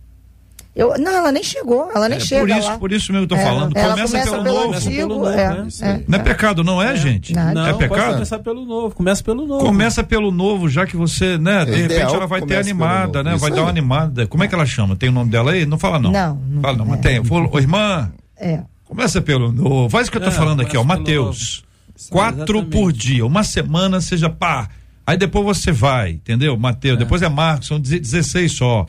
[0.76, 2.78] Eu, não, ela nem chegou, ela nem É, chega por isso, lá.
[2.78, 3.76] por isso mesmo que eu tô É, falando.
[3.76, 4.66] ela Começa, começa pelo, pelo novo.
[4.66, 5.68] Começa pelo antigo, novo, é, né?
[5.82, 6.00] é.
[6.08, 7.32] Não é pecado, não é, gente?
[7.32, 7.54] Nada.
[7.54, 8.12] Não, é pode pecado?
[8.14, 8.94] começar pelo novo.
[8.96, 9.64] Começa pelo novo.
[9.64, 11.64] Começa pelo novo, já que você, né?
[11.64, 13.30] De É repente ideal ela vai ter animada, né?
[13.34, 13.62] Isso Vai dar aí.
[13.62, 14.26] uma animada.
[14.26, 14.96] Como é que ela chama?
[14.96, 15.64] Tem o nome dela aí?
[15.64, 16.10] Não fala não.
[16.10, 16.88] Não, não Fala não, é.
[16.88, 17.20] mas tem.
[17.20, 18.60] Ô, irmã, É.
[18.84, 19.88] começa pelo novo.
[19.88, 20.80] Faz o que eu tô É, falando aqui, ó.
[20.80, 21.64] começa Mateus.
[22.10, 22.70] Quatro Exatamente.
[22.72, 23.24] por dia.
[23.24, 24.68] Uma semana seja pá.
[25.06, 26.56] Aí depois você vai, entendeu?
[26.56, 26.98] Mateus.
[26.98, 28.84] Depois é Marcos, são 16 só.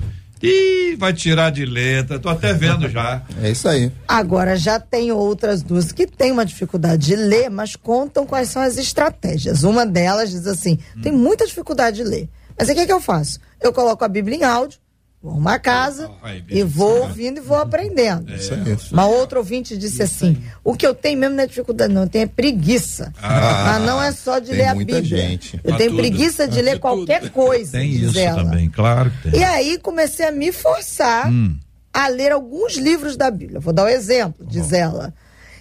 [0.45, 2.19] Ih, vai tirar de letra.
[2.19, 3.21] Tô até vendo já.
[3.41, 3.91] É isso aí.
[4.07, 8.61] Agora, já tem outras duas que têm uma dificuldade de ler, mas contam quais são
[8.61, 9.63] as estratégias.
[9.63, 12.29] Uma delas diz assim: tem muita dificuldade de ler.
[12.57, 13.39] Mas aí o que, que eu faço?
[13.61, 14.79] Eu coloco a Bíblia em áudio,
[15.25, 18.27] vou arrumar a casa Aí, e vou ouvindo e vou aprendendo.
[18.91, 22.09] Uma outra ouvinte disse assim: o que eu tenho mesmo não é dificuldade, não, eu
[22.09, 23.11] tenho é preguiça.
[23.21, 25.03] Ah, mas não é só de ler a Bíblia.
[25.03, 25.55] gente.
[25.63, 25.99] Eu Pra tenho tudo.
[25.99, 27.71] preguiça de ler qualquer coisa.
[27.79, 28.43] Tem isso ela.
[28.43, 29.39] também, claro que tem.
[29.39, 31.57] E aí comecei a me forçar Hum.
[31.91, 33.59] a ler alguns livros da Bíblia.
[33.59, 35.13] Vou dar um exemplo, diz ela.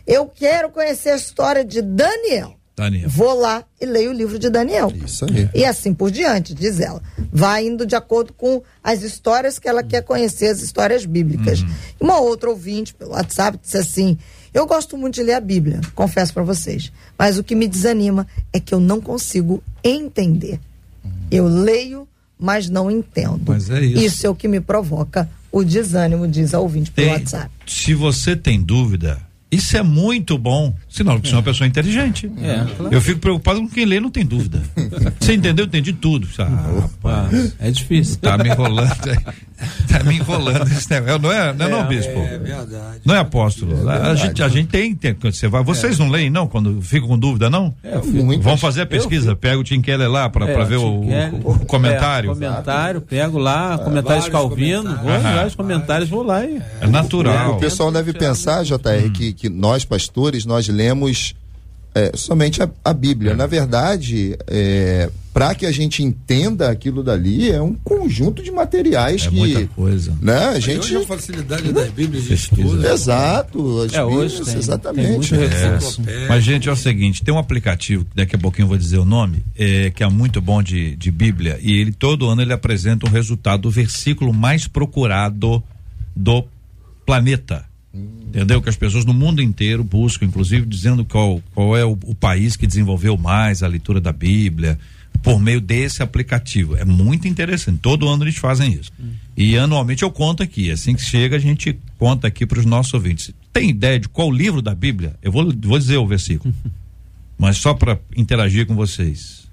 [0.07, 2.55] Eu quero conhecer a história de Daniel.
[2.77, 3.09] Daniel.
[3.09, 4.93] Vou lá e leio o livro de Daniel.
[5.05, 5.49] Isso aí.
[5.55, 7.01] E assim por diante, diz ela.
[7.33, 11.61] Vai indo de acordo com as histórias que ela quer conhecer, as histórias bíblicas.
[11.63, 11.69] Uhum.
[12.01, 14.19] Uma outra ouvinte pelo WhatsApp disse assim:
[14.53, 16.91] Eu gosto muito de ler a Bíblia, confesso para vocês.
[17.17, 20.59] Mas o que me desanima é que eu não consigo entender.
[21.31, 22.09] Eu leio,
[22.39, 23.41] mas não entendo.
[23.47, 24.03] Mas é isso.
[24.05, 27.51] Isso é o que me provoca o desânimo, diz a ouvinte pelo Tem- WhatsApp.
[27.67, 29.21] se você tem dúvida,
[29.51, 30.75] isso é muito bom.
[30.95, 32.31] Senão, você é uma pessoa inteligente.
[32.41, 32.95] É, claro.
[32.95, 34.63] Eu fico preocupado com quem lê não tem dúvida.
[35.19, 35.65] Você entendeu?
[35.65, 36.29] Eu entendi tudo.
[36.39, 37.29] Ah, Ah,
[37.59, 38.19] é difícil.
[38.21, 38.95] tá me enrolando.
[39.89, 41.19] tá me enrolando esse negócio.
[41.19, 42.17] Não é, não é, não, bispo?
[42.19, 43.01] É verdade.
[43.05, 43.89] Não é apóstolo.
[43.91, 45.65] a, gente, a gente tem, tem quando você vai.
[45.65, 46.47] Vocês não leem, não?
[46.47, 47.75] Quando ficam com dúvida, não?
[47.83, 48.43] É, eu fico- Muito.
[48.43, 49.35] Vamos fazer a pesquisa.
[49.35, 51.35] Pega o Tim Keller lá pra, pra É, ver o, Keller.
[51.45, 52.31] o- o comentário.
[52.31, 55.35] É, comentário, pego lá, comentários Calvino, vou, comentários.
[55.35, 56.63] vários comentários, vou lá e.
[56.81, 57.55] É natural.
[57.57, 60.84] O pessoal deve pensar, JR, que, que nós, pastores, nós lemos
[61.95, 63.35] é, somente a, a Bíblia.
[63.35, 64.37] Na verdade,
[65.33, 69.35] para que a gente entenda aquilo dali, é um conjunto de materiais É que.
[69.37, 70.17] muita coisa.
[70.21, 70.97] Né, a Hoje gente.
[70.97, 72.63] a facilidade das Bíblias de Pesquisa.
[72.63, 72.87] estudo.
[72.87, 75.31] Exato, as É, hoje Bíblias, tem, exatamente.
[75.31, 76.15] tem.
[76.15, 76.29] É.
[76.29, 79.05] Mas, gente, é o seguinte: tem um aplicativo, daqui a pouquinho eu vou dizer o
[79.05, 83.07] nome, é, que é muito bom de, de Bíblia, e ele todo ano ele apresenta
[83.07, 85.63] um resultado do versículo mais procurado
[86.15, 86.45] do
[87.05, 87.65] planeta.
[87.95, 88.61] Entendeu?
[88.61, 92.57] Que as pessoas no mundo inteiro buscam, inclusive dizendo qual, qual é o, o país
[92.57, 94.79] que desenvolveu mais a leitura da Bíblia
[95.23, 96.77] por meio desse aplicativo.
[96.77, 97.79] É muito interessante.
[97.79, 98.91] Todo ano eles fazem isso.
[99.37, 100.71] E anualmente eu conto aqui.
[100.71, 103.33] Assim que chega, a gente conta aqui para os nossos ouvintes.
[103.53, 105.15] Tem ideia de qual livro da Bíblia?
[105.23, 106.53] Eu vou, vou dizer o versículo.
[107.39, 109.49] Mas só para interagir com vocês.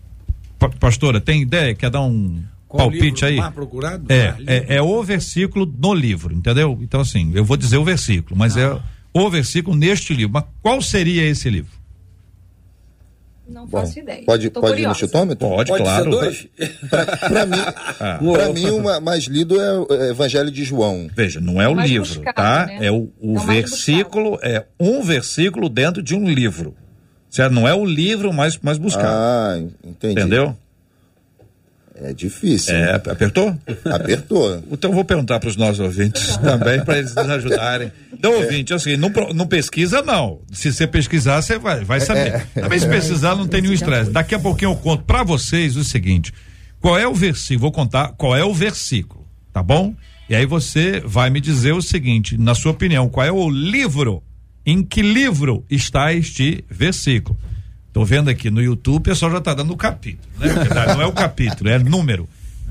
[0.58, 1.74] Pa- pastora, tem ideia?
[1.76, 2.42] Quer dar um
[2.72, 3.36] Qual palpite livro aí?
[3.36, 4.06] mais procurado?
[4.12, 6.80] É, Ah, é, é o versículo no livro, entendeu?
[6.82, 8.80] Então, assim, eu vou dizer o versículo, mas é
[9.14, 10.32] o versículo neste livro.
[10.34, 11.82] Mas qual seria esse livro?
[13.46, 14.24] Não Bom, faço ideia.
[14.26, 15.46] pode, Tô pode ir no chutômetro?
[15.46, 16.10] Pode, Pode claro.
[17.20, 17.58] Para mim,
[18.34, 18.66] pra mim
[19.04, 21.10] mais lido é o é, Evangelho de João.
[21.14, 22.66] Veja, não é o mais livro, buscado, tá?
[22.68, 22.78] né?
[22.86, 26.74] É o, o É versículo, é um versículo dentro de um livro.
[27.30, 27.52] Certo?
[27.52, 29.08] Não é o livro mais, mais buscado.
[29.10, 30.14] Ah, entendi.
[30.20, 30.56] entendeu?
[32.04, 32.74] É difícil.
[32.76, 33.56] É, apertou?
[33.86, 34.64] Apertou.
[34.72, 37.92] Então eu vou perguntar para os nossos ouvintes também, para eles nos ajudarem.
[38.12, 40.40] Então, ouvinte, assim, não, pro- não pesquisa, não.
[40.52, 42.46] Se você pesquisar, você vai, vai saber.
[42.54, 44.10] Também se pesquisar, não tem nenhum estresse.
[44.12, 46.34] Daqui a pouquinho eu conto para vocês o seguinte:
[46.80, 47.60] qual é o versículo?
[47.62, 49.94] Vou contar qual é o versículo, tá bom?
[50.30, 54.24] E aí você vai me dizer o seguinte, na sua opinião, qual é o livro?
[54.66, 57.38] Em que livro está este versículo?
[57.94, 60.48] Tô vendo aqui no YouTube, o pessoal já tá dando o capítulo, né?
[60.48, 62.28] Verdade, Não é o capítulo, é número.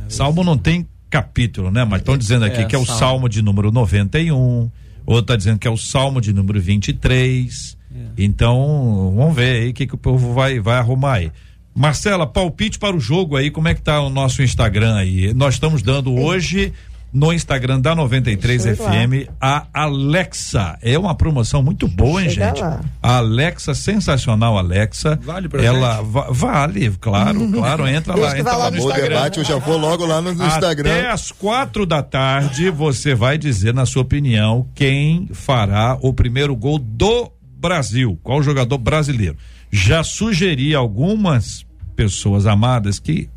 [0.08, 1.84] Salmo não tem capítulo, né?
[1.84, 2.98] Mas estão dizendo aqui É, que é o Salmo.
[2.98, 4.70] Salmo de número 91,
[5.04, 7.76] outro tá dizendo que é o Salmo de número 23.
[8.16, 11.32] Então, vamos ver aí o que, que o povo vai, vai arrumar aí.
[11.74, 15.32] Marcela, palpite para o jogo aí, como é que tá o nosso Instagram aí?
[15.34, 16.72] Nós estamos dando hoje
[17.12, 20.78] no Instagram da 93 Deixa eu ir FM a Alexa.
[20.80, 22.60] É uma promoção muito boa, hein, Chega gente?
[22.60, 22.80] lá.
[23.02, 25.18] A Alexa, sensacional Alexa.
[25.22, 29.08] Vale pra Ela va- vale, claro, claro, entra lá, entra lá no Instagram.
[29.08, 31.10] debate eu já vou logo lá no, no Até Instagram.
[31.12, 36.78] às quatro da tarde, você vai dizer, na sua opinião, quem fará o primeiro gol
[36.78, 38.18] do Brasil.
[38.22, 39.36] Qual jogador brasileiro?
[39.72, 43.28] Já sugeri algumas pessoas amadas que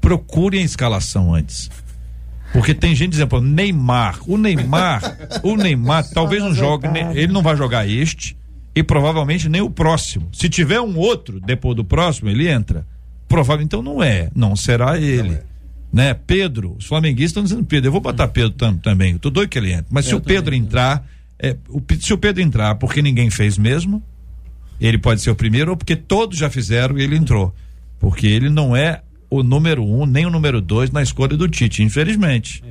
[0.00, 1.70] procurem a escalação antes.
[2.54, 5.02] Porque tem gente dizendo, Neymar, o Neymar,
[5.42, 7.16] o Neymar talvez não jogue, oitavas.
[7.16, 8.36] ele não vai jogar este
[8.74, 10.28] e provavelmente nem o próximo.
[10.32, 12.86] Se tiver um outro depois do próximo, ele entra.
[13.28, 15.38] Provável, então não é, não será ele.
[15.92, 16.14] né?
[16.14, 19.48] Pedro, os flamenguistas estão dizendo Pedro, eu vou botar Pedro tam, também, eu tô doido
[19.48, 19.86] que ele entre.
[19.90, 20.60] Mas Eu se o Pedro também.
[20.60, 21.04] entrar,
[21.38, 24.00] é, o, se o Pedro entrar porque ninguém fez mesmo,
[24.80, 27.52] ele pode ser o primeiro ou porque todos já fizeram e ele entrou.
[27.98, 31.82] Porque ele não é o número um, nem o número dois na escolha do Tite,
[31.82, 32.62] infelizmente.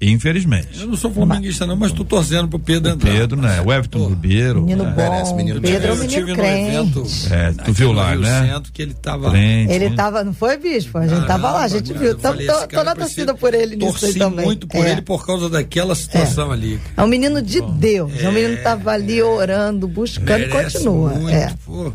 [0.00, 0.80] Infelizmente.
[0.80, 3.10] Eu não sou flamenguista não, mas tô torcendo pro Pedro entrar.
[3.10, 3.60] Pedro, né?
[3.60, 4.60] O Everton Ribeiro.
[4.62, 4.94] Menino né?
[4.96, 5.36] merece, bom.
[5.36, 6.68] menino Pedro é um eu menino crente.
[6.76, 8.46] evento É, tu viu lá, Rio né?
[8.46, 9.96] Centro, que ele tava Crente, Ele né?
[9.96, 10.98] tava, não foi, bispo?
[10.98, 12.14] A gente tava lá, a gente Caramba, viu.
[12.14, 14.44] Tô, falei, tô, esse tô na torcida por ele nisso aí torci também.
[14.44, 14.92] muito por É.
[14.92, 16.78] ele por causa daquela situação ali.
[16.96, 18.12] É um menino de Deus.
[18.22, 21.10] É um menino que tava ali orando, buscando e continua.
[21.10, 21.52] muito, É.
[21.66, 21.92] pô.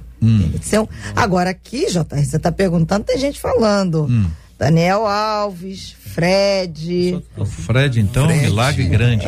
[0.62, 4.06] Esse é um- Agora aqui, JR, você tá perguntando, tem gente falando.
[4.10, 4.26] Hum.
[4.58, 9.26] Daniel Alves, Fred, O Fred, então, um milagre grande.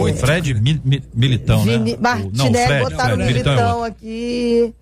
[0.00, 1.96] O Fred Mi- Mi- Militão, Vini, né?
[1.98, 3.92] O- Martinelli, Fred, botaram o Fred, Militão é Militão outro.
[3.92, 4.74] aqui.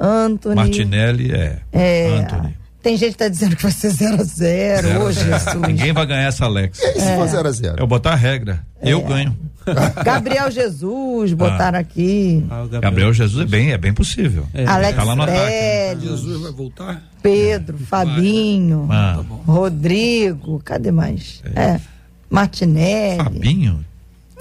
[0.00, 0.54] Anthony.
[0.56, 1.58] Martinelli é.
[1.72, 2.56] É, Anthony.
[2.82, 5.28] Tem gente que tá dizendo que vai ser 0 a 0 Zero, Ô, zero.
[5.38, 5.54] Jesus.
[5.68, 6.80] Ninguém vai ganhar essa Alex.
[6.80, 8.60] E aí, se for 0 a 0 Eu botar a regra.
[8.82, 9.02] Eu É.
[9.02, 9.36] ganho.
[10.04, 12.44] Gabriel Jesus, botaram aqui.
[12.50, 14.46] Ah, o Gabriel Jesus é bem, é bem possível.
[14.54, 14.66] É.
[14.66, 17.02] Alex tá lá no ataque, Fred, Jesus vai voltar?
[17.22, 21.42] Pedro, Fabinho, Ah, Rodrigo, cadê mais?
[21.54, 21.80] É.
[22.28, 23.22] Martinelli.
[23.22, 23.84] Fabinho?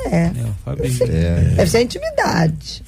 [0.06, 0.24] É.
[0.26, 0.98] É, o Fabinho.
[1.56, 2.84] Deve ser intimidade.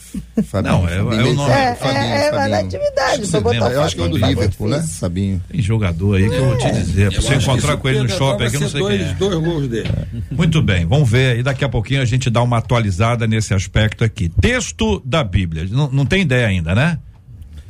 [0.45, 1.51] Fabinho, Não, é- Fabinho, é o nome.
[1.53, 2.65] É, Fabinho, é, é, mas na Fabinho.
[2.65, 3.27] intimidade.
[3.27, 4.85] Pra botar Eu acho que é o do Fabinho, Liverpool, né?
[4.99, 5.41] Fabinho.
[5.49, 7.11] Tem jogador aí que eu vou te dizer.
[7.11, 9.13] Pra você encontrar com ele no shopping aqui, eu não sei vai quem é.
[9.13, 9.89] dois, dois gols dele.
[10.31, 11.43] Muito bem, vamos ver aí.
[11.43, 14.29] Daqui a pouquinho a gente dá uma atualizada nesse aspecto aqui.
[14.41, 15.67] Texto da Bíblia.
[15.69, 16.97] Não, não tem ideia ainda, né?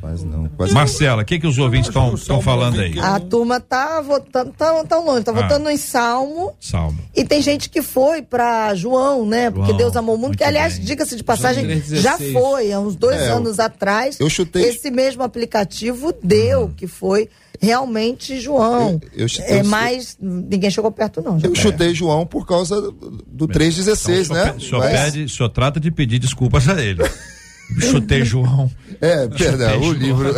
[0.03, 0.49] Quase não.
[0.49, 1.89] Quase Marcela, o que, que os ouvintes
[2.19, 2.99] estão falando aí?
[2.99, 5.35] A turma tá votando, tão, tão longe, tá Ah.
[5.43, 6.53] votando em Salmo.
[6.59, 6.99] Salmo.
[7.15, 9.49] E tem gente que foi pra João, né?
[9.49, 12.01] Porque João, Deus amou o mundo, muito que aliás, diga-se de passagem, João 3,16.
[12.01, 14.19] já foi, há uns dois É, eu- anos atrás.
[14.19, 17.29] eu chutei- Esse mesmo aplicativo deu, que foi
[17.61, 18.99] realmente João.
[19.13, 21.39] Eu- eu chutei- é, eu- mas ninguém chegou perto, não.
[21.41, 22.91] Eu chutei João por causa do,
[23.25, 24.55] do 3,16, Então, né?
[24.59, 27.01] senhor, Mas- pede, senhor trata de pedir desculpas a ele.
[27.79, 28.69] Chutei João.
[29.01, 29.93] É, perdão, o João.
[29.93, 30.33] livro.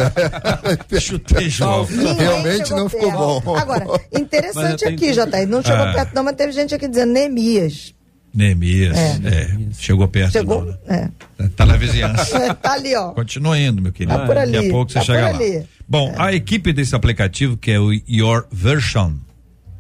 [1.01, 1.86] Chutei João.
[2.17, 3.41] Realmente não ficou perto.
[3.45, 3.55] bom.
[3.57, 5.47] Agora, interessante eu tenho aqui, JR.
[5.47, 5.93] Não chegou Ah.
[5.93, 7.93] perto, não, mas teve gente aqui dizendo Neemias.
[8.34, 8.97] Neemias.
[8.97, 9.57] É.
[9.73, 10.32] Chegou perto.
[10.34, 10.65] Chegou.
[10.65, 11.09] não, É.
[11.39, 11.49] né?
[11.55, 12.53] Tá na vizinhança.
[12.55, 13.11] tá ali, ó.
[13.11, 14.17] Continua indo, meu querido.
[14.17, 15.36] Tá por ali, Daqui a pouco você tá chega por lá.
[15.39, 15.55] ali.
[15.57, 15.65] É.
[15.88, 19.13] Bom, a equipe desse aplicativo, que é o Your Version,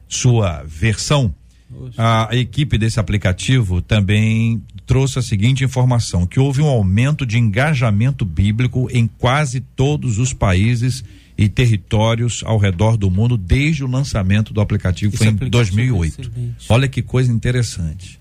[0.07, 1.33] sua versão,
[1.97, 8.23] a equipe desse aplicativo também trouxe a seguinte informação: que houve um aumento de engajamento
[8.25, 11.03] bíblico em quase todos os países
[11.37, 15.51] e territórios ao redor do mundo desde o lançamento do aplicativo, Esse foi em aplicativo
[15.51, 16.21] 2008.
[16.21, 16.65] é excelente.
[16.69, 18.19] Olha que coisa interessante.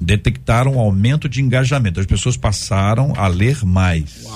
[0.00, 1.98] Detectaram um aumento de engajamento.
[1.98, 4.26] As pessoas passaram a ler mais.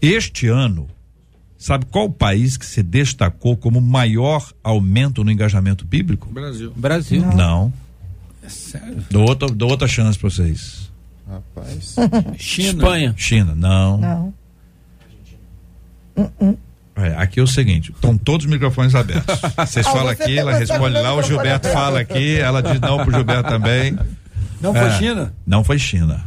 [0.00, 0.88] Este ano,
[1.58, 6.28] sabe qual país que se destacou como maior aumento no engajamento bíblico?
[6.32, 6.72] Brasil.
[6.74, 7.20] Brasil.
[7.36, 7.72] Não.
[8.42, 9.04] É sério?
[9.10, 10.90] Dou outra, dou outra chance para vocês.
[11.28, 11.96] Rapaz.
[12.38, 12.68] China.
[12.70, 13.14] Espanha.
[13.16, 13.98] China, não.
[13.98, 14.34] Não.
[16.96, 19.40] É, aqui é o seguinte, estão todos os microfones abertos.
[19.56, 21.72] Vocês Ah, falam aqui, tem- ela responde lá, o Gilberto aberto.
[21.72, 23.98] fala aqui, ela diz não pro Gilberto também.
[24.60, 25.34] Não foi É, China?
[25.46, 26.24] Não foi China.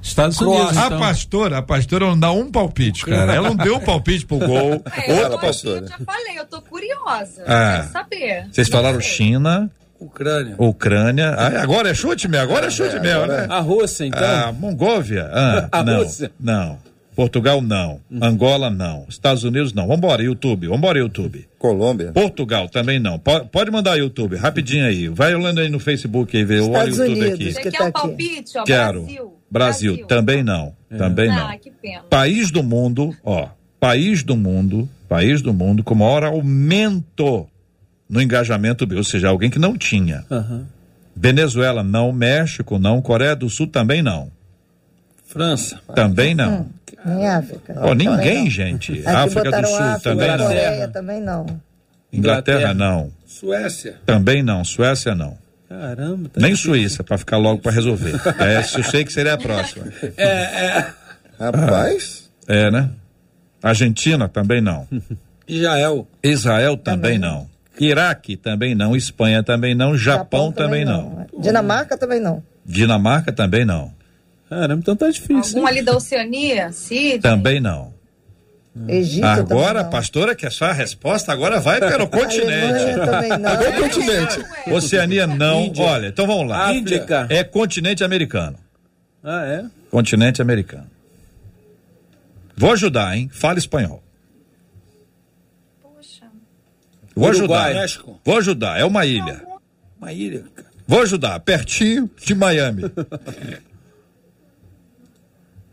[0.00, 0.62] Estados Croácia.
[0.62, 0.78] Unidos.
[0.78, 0.98] A Então.
[1.00, 3.34] pastora, a pastora não dá um palpite, cara.
[3.34, 4.80] Ela não deu um palpite pro gol.
[4.96, 5.86] É, Outra aqui, eu pastora.
[5.86, 7.42] já falei, eu tô curiosa.
[7.46, 7.78] Ah.
[7.80, 8.46] Quero saber.
[8.50, 9.10] Vocês falaram Sei.
[9.10, 10.54] China, Ucrânia.
[10.58, 11.30] Ucrânia.
[11.30, 13.46] Ah, agora é chute meu, agora é chute meu, né?
[13.48, 14.20] A Rússia, então.
[14.22, 15.28] Ah, Mongóvia.
[15.32, 15.98] Ah, A não.
[16.02, 16.30] Rússia.
[16.38, 16.78] Não.
[17.16, 17.98] Portugal não.
[18.22, 19.04] Angola não.
[19.08, 19.88] Estados Unidos não.
[19.88, 20.68] Vambora, YouTube.
[20.68, 21.48] Vambora, YouTube.
[21.58, 22.12] Colômbia.
[22.12, 23.18] Portugal também não.
[23.18, 25.08] Po- Pode mandar YouTube, rapidinho aí.
[25.08, 26.60] Vai olhando aí no Facebook aí, vê.
[26.60, 27.34] Olha o Estados YouTube Unidos.
[27.34, 27.52] aqui.
[27.54, 28.00] Você que quer tá um aqui.
[28.00, 28.58] palpite?
[28.58, 29.00] Ó, Quero.
[29.02, 29.34] Brasil.
[29.50, 30.72] Brasil, também não.
[30.96, 31.48] Também não.
[31.48, 32.02] Ah, que pena.
[32.08, 33.48] País do mundo, ó,
[33.80, 37.48] país do mundo, país do mundo com maior aumento
[38.08, 40.24] no engajamento, ou seja, alguém que não tinha.
[40.30, 40.66] Aham.
[41.14, 44.30] Venezuela não, México não, Coreia do Sul também não.
[45.26, 45.80] França.
[45.94, 46.68] Também não.
[47.04, 47.74] Em África.
[47.76, 48.92] Ó, ninguém, gente.
[48.92, 50.46] Aqui África do Sul África, também não.
[50.46, 51.46] Coreia também não.
[52.12, 52.74] Inglaterra Inglaterra.
[52.74, 53.12] não.
[53.26, 53.96] Suécia.
[54.06, 54.64] Também não.
[54.64, 55.36] Suécia não.
[55.68, 56.30] Caramba.
[56.30, 58.14] Tá Nem Suíça, para ficar logo para resolver.
[58.40, 59.84] É, eu sei que seria a próxima.
[61.38, 62.30] Rapaz.
[62.46, 62.88] É, né?
[63.62, 64.88] Argentina também não.
[65.46, 66.06] Israel.
[66.22, 67.48] Israel também não.
[67.86, 68.94] Iraque também não.
[68.96, 69.96] Espanha também não.
[69.96, 71.26] Japão, também, não.
[71.38, 72.42] Dinamarca também não.
[72.64, 73.92] Dinamarca também não.
[74.48, 75.56] Caramba, então tá difícil.
[75.56, 76.72] Algum ali da Oceania?
[76.72, 77.18] Sydney?
[77.20, 77.92] Também não.
[78.86, 79.90] Egito Agora, também a não.
[79.90, 82.52] pastora, que é só a resposta, agora vai pelo continente.
[82.52, 83.50] Alemanha também não.
[83.50, 84.44] É continente.
[84.72, 85.62] Oceania não.
[85.62, 85.84] Índia.
[85.84, 86.70] Olha, então vamos lá.
[86.70, 87.26] África.
[87.28, 88.56] É continente americano.
[89.22, 89.64] Ah, é?
[89.90, 90.86] Continente americano.
[92.56, 93.28] Vou ajudar, hein?
[93.32, 94.02] Fala espanhol.
[95.82, 96.26] Poxa.
[97.18, 97.76] Vou Uruguai.
[97.78, 98.14] ajudar.
[98.24, 98.80] Vou ajudar.
[98.80, 99.42] É uma ilha.
[100.00, 100.68] Uma ilha, cara.
[100.86, 101.38] Vou ajudar.
[101.40, 102.82] Pertinho de Miami.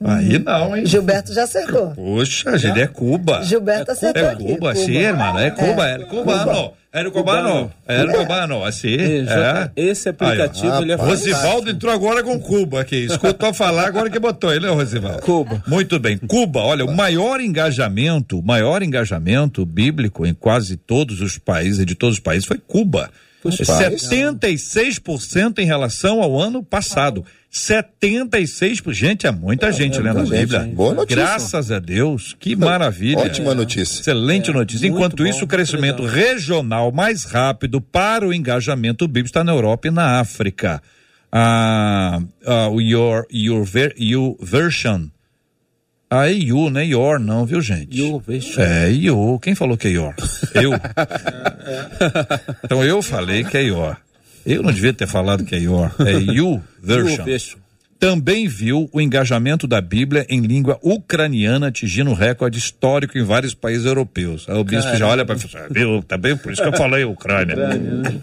[0.04, 0.86] Aí não, hein?
[0.86, 1.92] Gilberto já acertou.
[1.92, 3.44] Poxa, gente, é Cuba.
[3.44, 4.44] Gilberto acertou É aqui.
[4.44, 5.40] Cuba, sim, irmão.
[5.40, 6.74] É Cuba, é cubano.
[6.92, 7.72] É cubano.
[7.86, 8.96] É cubano, assim.
[8.96, 9.90] É, É.
[9.90, 13.06] Esse aplicativo Aí, ele é Rosivaldo entrou agora com Cuba aqui.
[13.06, 15.22] Escutou falar agora que botou ele, né, Rosivaldo?
[15.22, 15.62] Cuba.
[15.68, 16.18] Muito bem.
[16.18, 21.96] Cuba, olha, o maior engajamento, o maior engajamento bíblico em quase todos os países, de
[21.96, 23.10] todos os países, foi Cuba.
[23.48, 27.24] Os 76% em relação ao ano passado.
[27.52, 28.92] 76%.
[28.92, 30.64] Gente, é muita gente lendo a gente, Bíblia.
[30.64, 30.74] hein?
[30.74, 31.16] Boa notícia.
[31.24, 32.36] Graças a Deus.
[32.40, 33.20] Que maravilha.
[33.20, 34.02] Ótima notícia.
[34.02, 34.88] Excelente notícia.
[34.90, 36.16] muito Enquanto bom, isso, o crescimento legal.
[36.16, 40.82] regional mais rápido para o engajamento bíblico está na Europa e na África.
[41.32, 42.20] Ah,
[42.72, 45.08] o your, your, ver, your version.
[46.10, 47.98] Ah, é you, não é your, não, viu, gente?
[47.98, 48.62] Your version.
[48.62, 49.40] É, you.
[49.40, 50.14] Quem falou que é your?
[50.54, 50.72] Eu.
[52.64, 53.98] então eu falei que é your.
[54.46, 55.92] Eu não devia ter falado que é your.
[56.06, 57.26] É you version
[58.00, 63.54] também viu o engajamento da Bíblia em língua ucraniana atingindo um recorde histórico em vários
[63.54, 64.46] países europeus.
[64.48, 65.36] Aí o bispo já olha para
[65.70, 66.36] viu, tá bem?
[66.38, 67.56] Por isso que eu falei Ucrânia.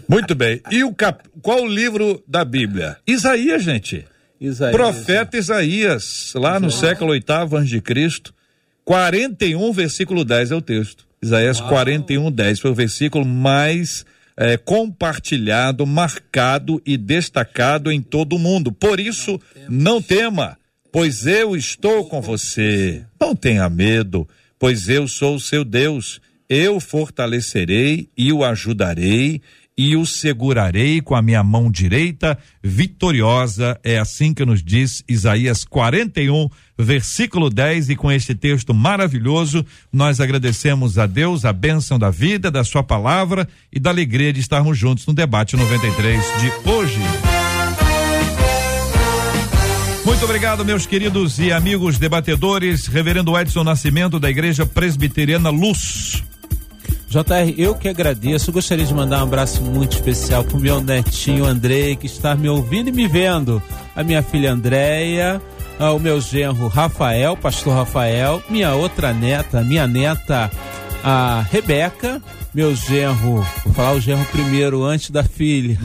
[0.07, 0.61] Muito bem.
[0.71, 1.23] E o cap...
[1.41, 2.97] qual o livro da Bíblia?
[3.05, 4.05] Isaías, gente.
[4.43, 4.75] Isaías.
[4.75, 8.33] Profeta Isaías, lá no século oitavo antes de Cristo,
[8.83, 11.07] 41 versículo 10 é o texto.
[11.21, 18.39] Isaías 41 10 foi o versículo mais eh, compartilhado, marcado e destacado em todo o
[18.39, 18.73] mundo.
[18.73, 19.39] Por isso,
[19.69, 20.57] não tema,
[20.91, 23.05] pois eu estou com você.
[23.17, 24.27] Não tenha medo,
[24.59, 26.19] pois eu sou o seu Deus.
[26.49, 29.41] Eu fortalecerei e o ajudarei
[29.77, 33.79] e o segurarei com a minha mão direita vitoriosa.
[33.83, 36.47] É assim que nos diz Isaías 41,
[36.77, 37.89] versículo 10.
[37.89, 42.83] E com este texto maravilhoso, nós agradecemos a Deus a bênção da vida, da Sua
[42.83, 46.99] palavra e da alegria de estarmos juntos no debate 93 de hoje.
[50.05, 52.87] Muito obrigado, meus queridos e amigos debatedores.
[52.87, 56.23] Reverendo Edson Nascimento, da Igreja Presbiteriana Luz.
[57.13, 58.51] JR, eu que agradeço.
[58.51, 62.89] Gostaria de mandar um abraço muito especial pro meu netinho Andrei, que está me ouvindo
[62.89, 63.61] e me vendo.
[63.95, 65.39] A minha filha Andréia,
[65.79, 70.49] ah, o meu genro Rafael, pastor Rafael, minha outra neta, minha neta
[71.03, 72.21] a Rebeca,
[72.53, 75.77] meu genro, vou falar o genro primeiro antes da filha,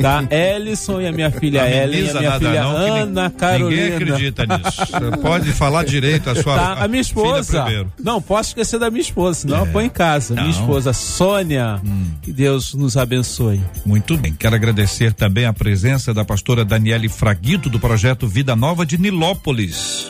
[0.00, 0.24] tá?
[0.30, 3.82] Ellison e a minha filha Não Ellen, a minha nada filha não, Ana Carolina.
[3.82, 4.86] Ninguém acredita nisso.
[4.86, 7.86] Você pode falar direito a sua Tá, a minha filha esposa.
[8.02, 10.34] Não, posso esquecer da minha esposa, senão eu ponho em casa.
[10.34, 10.42] Não.
[10.42, 10.46] Hum.
[10.46, 11.80] Minha esposa Sônia.
[12.22, 13.60] Que Deus nos abençoe.
[13.84, 14.32] Muito bem.
[14.32, 20.08] Quero agradecer também a presença da pastora Daniele Fraguito, do projeto Vida Nova de Nilópolis.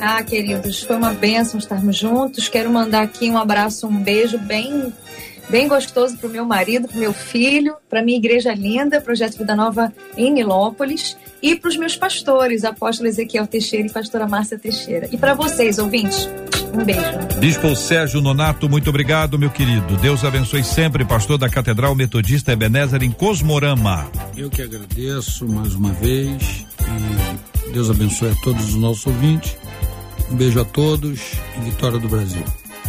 [0.00, 2.48] Ah, queridos, foi uma bênção estarmos juntos.
[2.48, 4.90] Quero mandar aqui um abraço, um beijo bem,
[5.50, 9.36] bem gostoso para o meu marido, para o meu filho, para minha igreja linda, Projeto
[9.36, 14.58] Vida Nova em Nilópolis, e para os meus pastores, apóstolo Ezequiel Teixeira e pastora Márcia
[14.58, 15.06] Teixeira.
[15.12, 16.26] E para vocês, ouvintes,
[16.72, 17.38] um beijo.
[17.38, 19.98] Bispo Sérgio Nonato, muito obrigado, meu querido.
[19.98, 24.10] Deus abençoe sempre, pastor da Catedral Metodista Ebenezer em Cosmorama.
[24.34, 26.64] Eu que agradeço mais uma vez
[27.66, 29.56] e Deus abençoe a todos os nossos ouvintes.
[30.30, 31.20] Um beijo a todos
[31.56, 32.44] e vitória do Brasil.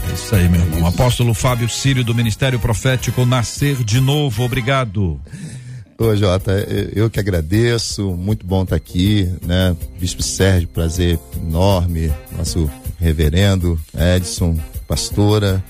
[0.09, 0.87] É isso aí, meu irmão.
[0.87, 5.19] Apóstolo Fábio Sírio, do Ministério Profético Nascer de Novo, obrigado.
[5.97, 6.51] Ô, Jota,
[6.93, 9.75] eu- que agradeço, muito bom estar aqui, né?
[9.99, 12.69] Bispo Sérgio, prazer enorme, nosso
[12.99, 13.79] reverendo
[14.15, 15.63] Edson, pastora.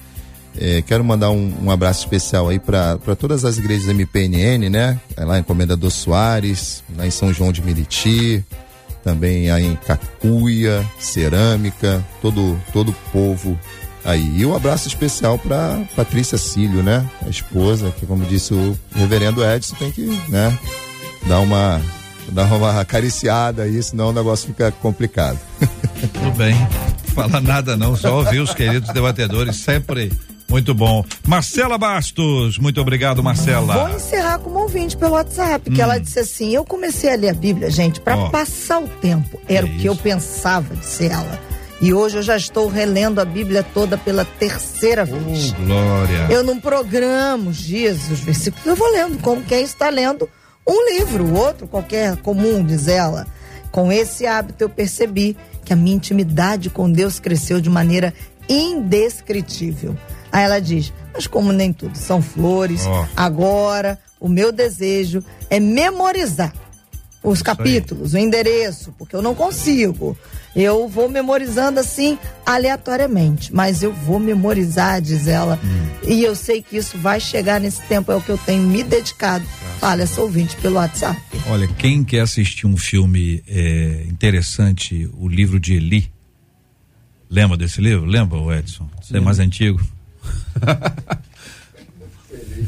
[0.58, 5.00] Eh, quero mandar um, um abraço especial aí para todas as igrejas MPNN, né?
[5.18, 8.44] É Lá em Comendador Soares, lá em São João de Meriti,
[9.04, 13.60] também aí em Cacuia, Cerâmica, todo todo o povo
[14.04, 14.40] aí.
[14.40, 17.08] E um abraço especial para Patrícia Cílio, né?
[17.26, 20.58] A esposa, que como disse o reverendo Edson, tem que, né,
[21.28, 21.82] dar uma
[22.30, 25.40] dar uma acariciada aí, senão o negócio fica complicado.
[26.14, 26.56] Tudo bem.
[27.14, 30.12] Fala nada não, só ouvir os queridos debatedores, sempre
[30.52, 31.06] muito bom.
[31.26, 33.86] Marcela Bastos, muito obrigado, Marcela.
[33.86, 34.00] uma
[34.72, 38.16] ouvinte pelo WhatsApp, que ela disse assim: Eu comecei a ler a Bíblia, gente, para
[38.18, 38.30] Ó.
[38.30, 39.40] passar o tempo.
[39.48, 40.02] Era É o que eu isso.
[40.02, 41.40] pensava, disse ela.
[41.82, 45.52] E hoje eu já estou relendo a Bíblia toda pela terceira vez.
[45.60, 46.28] Oh, glória.
[46.30, 50.30] Eu não programo os versículos, eu vou lendo, como quem está lendo
[50.68, 53.26] um livro, outro qualquer comum, diz ela.
[53.72, 58.14] Com esse hábito eu percebi que a minha intimidade com Deus cresceu de maneira
[58.48, 59.96] indescritível.
[60.32, 63.06] Aí ela diz: Mas como nem tudo são flores, Ó.
[63.18, 66.54] agora o meu desejo é memorizar
[67.24, 70.18] os capítulos, o endereço, porque eu não consigo.
[70.56, 75.60] Eu vou memorizando assim aleatoriamente, mas eu vou memorizar, diz ela.
[75.64, 76.08] Hum.
[76.08, 78.84] E eu sei que isso vai chegar nesse tempo, é o que eu tenho me
[78.84, 79.46] dedicado.
[79.82, 81.20] Olha, sou ouvinte pelo WhatsApp.
[81.48, 86.12] Olha, quem quer assistir um filme é, interessante, o livro de Eli.
[87.30, 88.06] Lembra desse livro?
[88.06, 88.90] Lembra, Edson?
[89.02, 89.80] Você é mais antigo?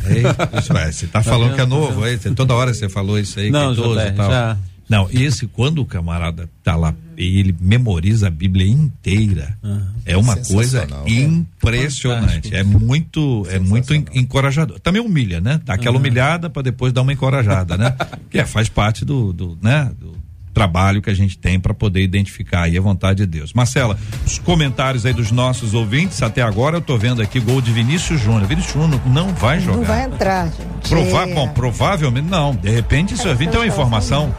[0.06, 3.20] Ei, você tá, tá falando vendo, que é novo, tá aí, toda hora você falou
[3.20, 4.32] isso aí, Não, que é 12 e tal.
[4.32, 4.58] Já.
[4.90, 9.58] Não, esse, quando o camarada tá lá, ele memoriza a Bíblia inteira.
[9.64, 9.88] Uhum.
[10.06, 12.54] É uma coisa impressionante.
[12.54, 14.80] É muito, é muito encorajador.
[14.80, 15.60] Também humilha, né?
[15.64, 16.02] Dá aquela uhum.
[16.02, 17.96] humilhada para depois dar uma encorajada, né?
[18.30, 19.90] que é, faz parte do, do né?
[20.00, 20.16] Do,
[20.54, 23.54] trabalho que a gente tem para poder identificar aí a vontade de Deus.
[23.54, 27.72] Marcela, os comentários aí dos nossos ouvintes, até agora eu tô vendo aqui gol de
[27.72, 28.46] Vinícius Júnior.
[28.46, 29.78] Vinícius Júnior não vai jogar.
[29.78, 30.90] Não vai entrar, gente.
[30.90, 31.34] Prova é.
[31.34, 32.56] Bom, provavelmente não.
[32.56, 34.34] De repente isso é, tem uma informação.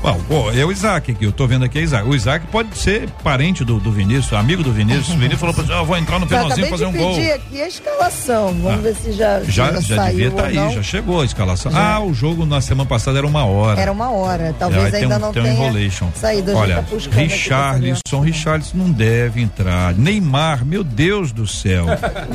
[0.00, 2.08] Bom, é o Isaac aqui, eu tô vendo aqui é Isaac.
[2.08, 5.08] O Isaac pode ser parente do, do Vinícius, amigo do Vinícius.
[5.08, 7.18] O Vinícius falou pra você, ah, vou entrar no finalzinho fazer um gol.
[7.18, 10.48] Eu aqui a escalação, vamos ah, ver se já Já, já, já devia estar tá
[10.48, 11.72] aí, já chegou a escalação.
[11.72, 11.94] Já.
[11.94, 13.80] Ah, o jogo na semana passada era uma hora.
[13.80, 16.08] Era uma hora, talvez ainda um, não tem tenha um enrolation.
[16.14, 16.54] saído.
[16.54, 19.94] Olha, tá Richarlison, Richarlison não deve entrar.
[19.94, 21.86] Neymar, meu Deus do céu.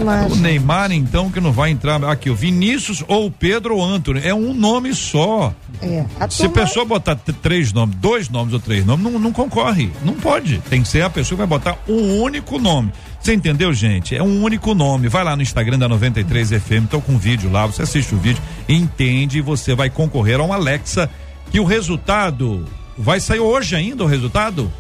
[0.04, 0.34] Mas...
[0.34, 2.04] O Neymar então que não vai entrar.
[2.04, 5.54] Aqui, o Vinícius ou Pedro ou Antônio, é um nome só.
[5.82, 6.06] É.
[6.30, 9.92] Se a pessoa botar três nomes, dois nomes ou três nomes, não, não concorre.
[10.04, 10.60] Não pode.
[10.70, 12.92] Tem que ser a pessoa que vai botar um único nome.
[13.20, 14.16] Você entendeu, gente?
[14.16, 15.08] É um único nome.
[15.08, 18.18] Vai lá no Instagram da 93 FM, tô com um vídeo lá, você assiste o
[18.18, 21.10] vídeo, entende e você vai concorrer a um Alexa
[21.52, 22.66] que o resultado
[22.98, 24.72] vai sair hoje ainda o resultado?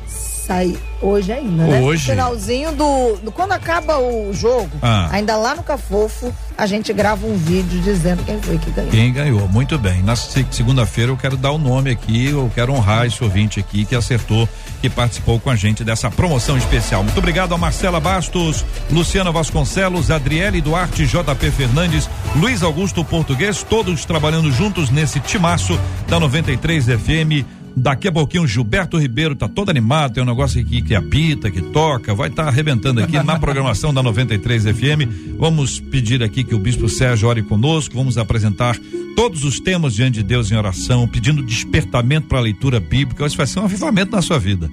[0.45, 1.79] Sai hoje ainda, né?
[1.79, 2.03] Hoje.
[2.03, 5.07] No finalzinho do, do, Quando acaba o jogo, ah.
[5.09, 8.91] ainda lá no Cafofo, a gente grava um vídeo dizendo quem foi que ganhou.
[8.91, 10.03] Quem ganhou, muito bem.
[10.03, 13.95] Na segunda-feira eu quero dar o nome aqui, eu quero honrar esse ouvinte aqui que
[13.95, 14.47] acertou,
[14.81, 17.03] que participou com a gente dessa promoção especial.
[17.03, 24.03] Muito obrigado a Marcela Bastos, Luciana Vasconcelos, Adriele Duarte, JP Fernandes, Luiz Augusto Português, todos
[24.03, 25.79] trabalhando juntos nesse timaço
[26.09, 30.81] da 93 FM Daqui a pouquinho Gilberto Ribeiro tá todo animado, tem um negócio aqui
[30.81, 35.37] que apita, que toca, vai estar tá arrebentando aqui na programação da 93 FM.
[35.39, 38.77] Vamos pedir aqui que o Bispo Sérgio ore conosco, vamos apresentar
[39.15, 43.25] todos os temas diante de Deus em oração, pedindo despertamento para a leitura bíblica.
[43.25, 44.69] Isso vai ser um avivamento na sua vida.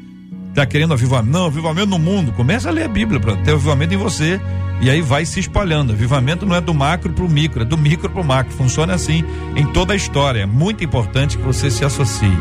[0.54, 1.30] Tá querendo avivamento?
[1.30, 2.32] Não, avivamento no mundo.
[2.32, 4.40] Começa a ler a Bíblia para ter avivamento em você.
[4.80, 5.92] E aí vai se espalhando.
[5.92, 8.52] Avivamento não é do macro para o micro, é do micro para o macro.
[8.52, 9.22] Funciona assim
[9.54, 10.40] em toda a história.
[10.40, 12.32] É muito importante que você se associe.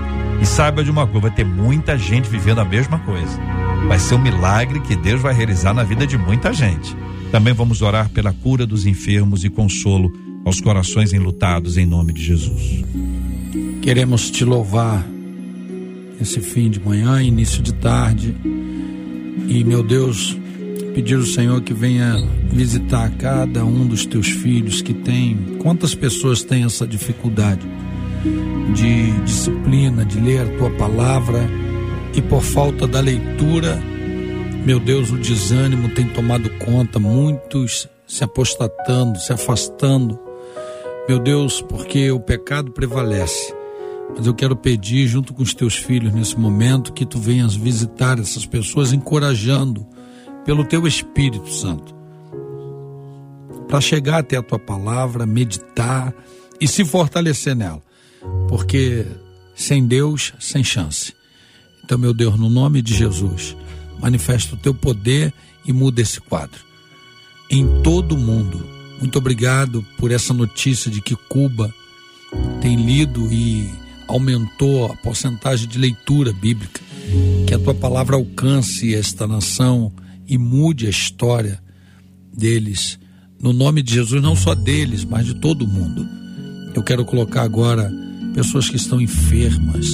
[0.41, 3.37] E saiba de uma coisa, vai ter muita gente vivendo a mesma coisa.
[3.87, 6.95] Vai ser um milagre que Deus vai realizar na vida de muita gente.
[7.31, 10.11] Também vamos orar pela cura dos enfermos e consolo
[10.45, 12.83] aos corações enlutados em nome de Jesus.
[13.81, 15.05] Queremos te louvar
[16.21, 18.35] esse fim de manhã, início de tarde.
[19.47, 20.37] E, meu Deus,
[20.93, 22.15] pedir ao Senhor que venha
[22.51, 25.57] visitar cada um dos teus filhos que tem.
[25.59, 27.67] Quantas pessoas têm essa dificuldade?
[28.73, 31.49] de disciplina, de ler a tua palavra
[32.13, 33.79] e por falta da leitura,
[34.65, 40.19] meu Deus, o desânimo tem tomado conta, muitos se apostatando, se afastando.
[41.07, 43.53] Meu Deus, porque o pecado prevalece.
[44.15, 48.19] Mas eu quero pedir, junto com os teus filhos nesse momento, que tu venhas visitar
[48.19, 49.85] essas pessoas, encorajando
[50.45, 51.95] pelo teu Espírito Santo,
[53.67, 56.13] para chegar até a tua palavra, meditar
[56.59, 57.81] e se fortalecer nela
[58.47, 59.05] porque
[59.55, 61.13] sem Deus, sem chance.
[61.83, 63.55] Então, meu Deus, no nome de Jesus,
[63.99, 65.33] manifesta o teu poder
[65.65, 66.59] e muda esse quadro.
[67.49, 68.65] Em todo o mundo,
[68.99, 71.73] muito obrigado por essa notícia de que Cuba
[72.61, 73.69] tem lido e
[74.09, 76.81] aumentou a porcentagem de leitura bíblica.
[77.47, 79.91] Que a tua palavra alcance esta nação
[80.27, 81.61] e mude a história
[82.35, 82.99] deles.
[83.41, 86.07] No nome de Jesus, não só deles, mas de todo mundo.
[86.73, 87.91] Eu quero colocar agora
[88.33, 89.85] pessoas que estão enfermas,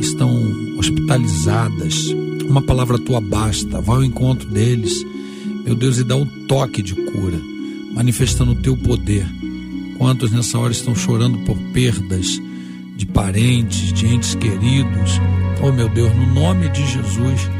[0.00, 0.30] estão
[0.78, 2.08] hospitalizadas.
[2.48, 5.04] Uma palavra tua basta, vá ao encontro deles,
[5.64, 7.40] meu Deus, e dá um toque de cura,
[7.92, 9.26] manifestando o teu poder.
[9.98, 12.40] Quantos nessa hora estão chorando por perdas
[12.96, 15.20] de parentes, de entes queridos?
[15.62, 17.50] Oh, meu Deus, no nome de Jesus,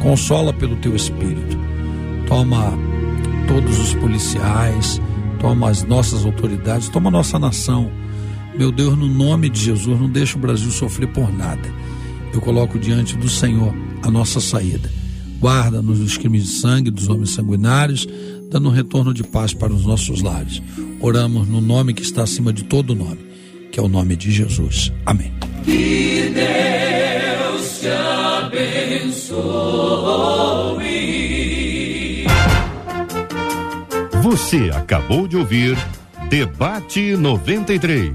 [0.00, 1.58] consola pelo teu espírito.
[2.28, 2.72] Toma
[3.48, 5.00] todos os policiais,
[5.40, 7.90] toma as nossas autoridades, toma a nossa nação
[8.54, 11.72] meu Deus, no nome de Jesus, não deixa o Brasil sofrer por nada.
[12.34, 14.90] Eu coloco diante do Senhor a nossa saída.
[15.40, 18.06] Guarda-nos dos crimes de sangue, dos homens sanguinários,
[18.50, 20.62] dando um retorno de paz para os nossos lares.
[21.00, 23.31] Oramos no nome que está acima de todo nome.
[23.72, 24.92] Que é o nome de Jesus.
[25.06, 25.32] Amém.
[25.64, 29.32] Que Deus te abençoe.
[34.22, 35.76] Você acabou de ouvir
[36.28, 38.12] Debate 93.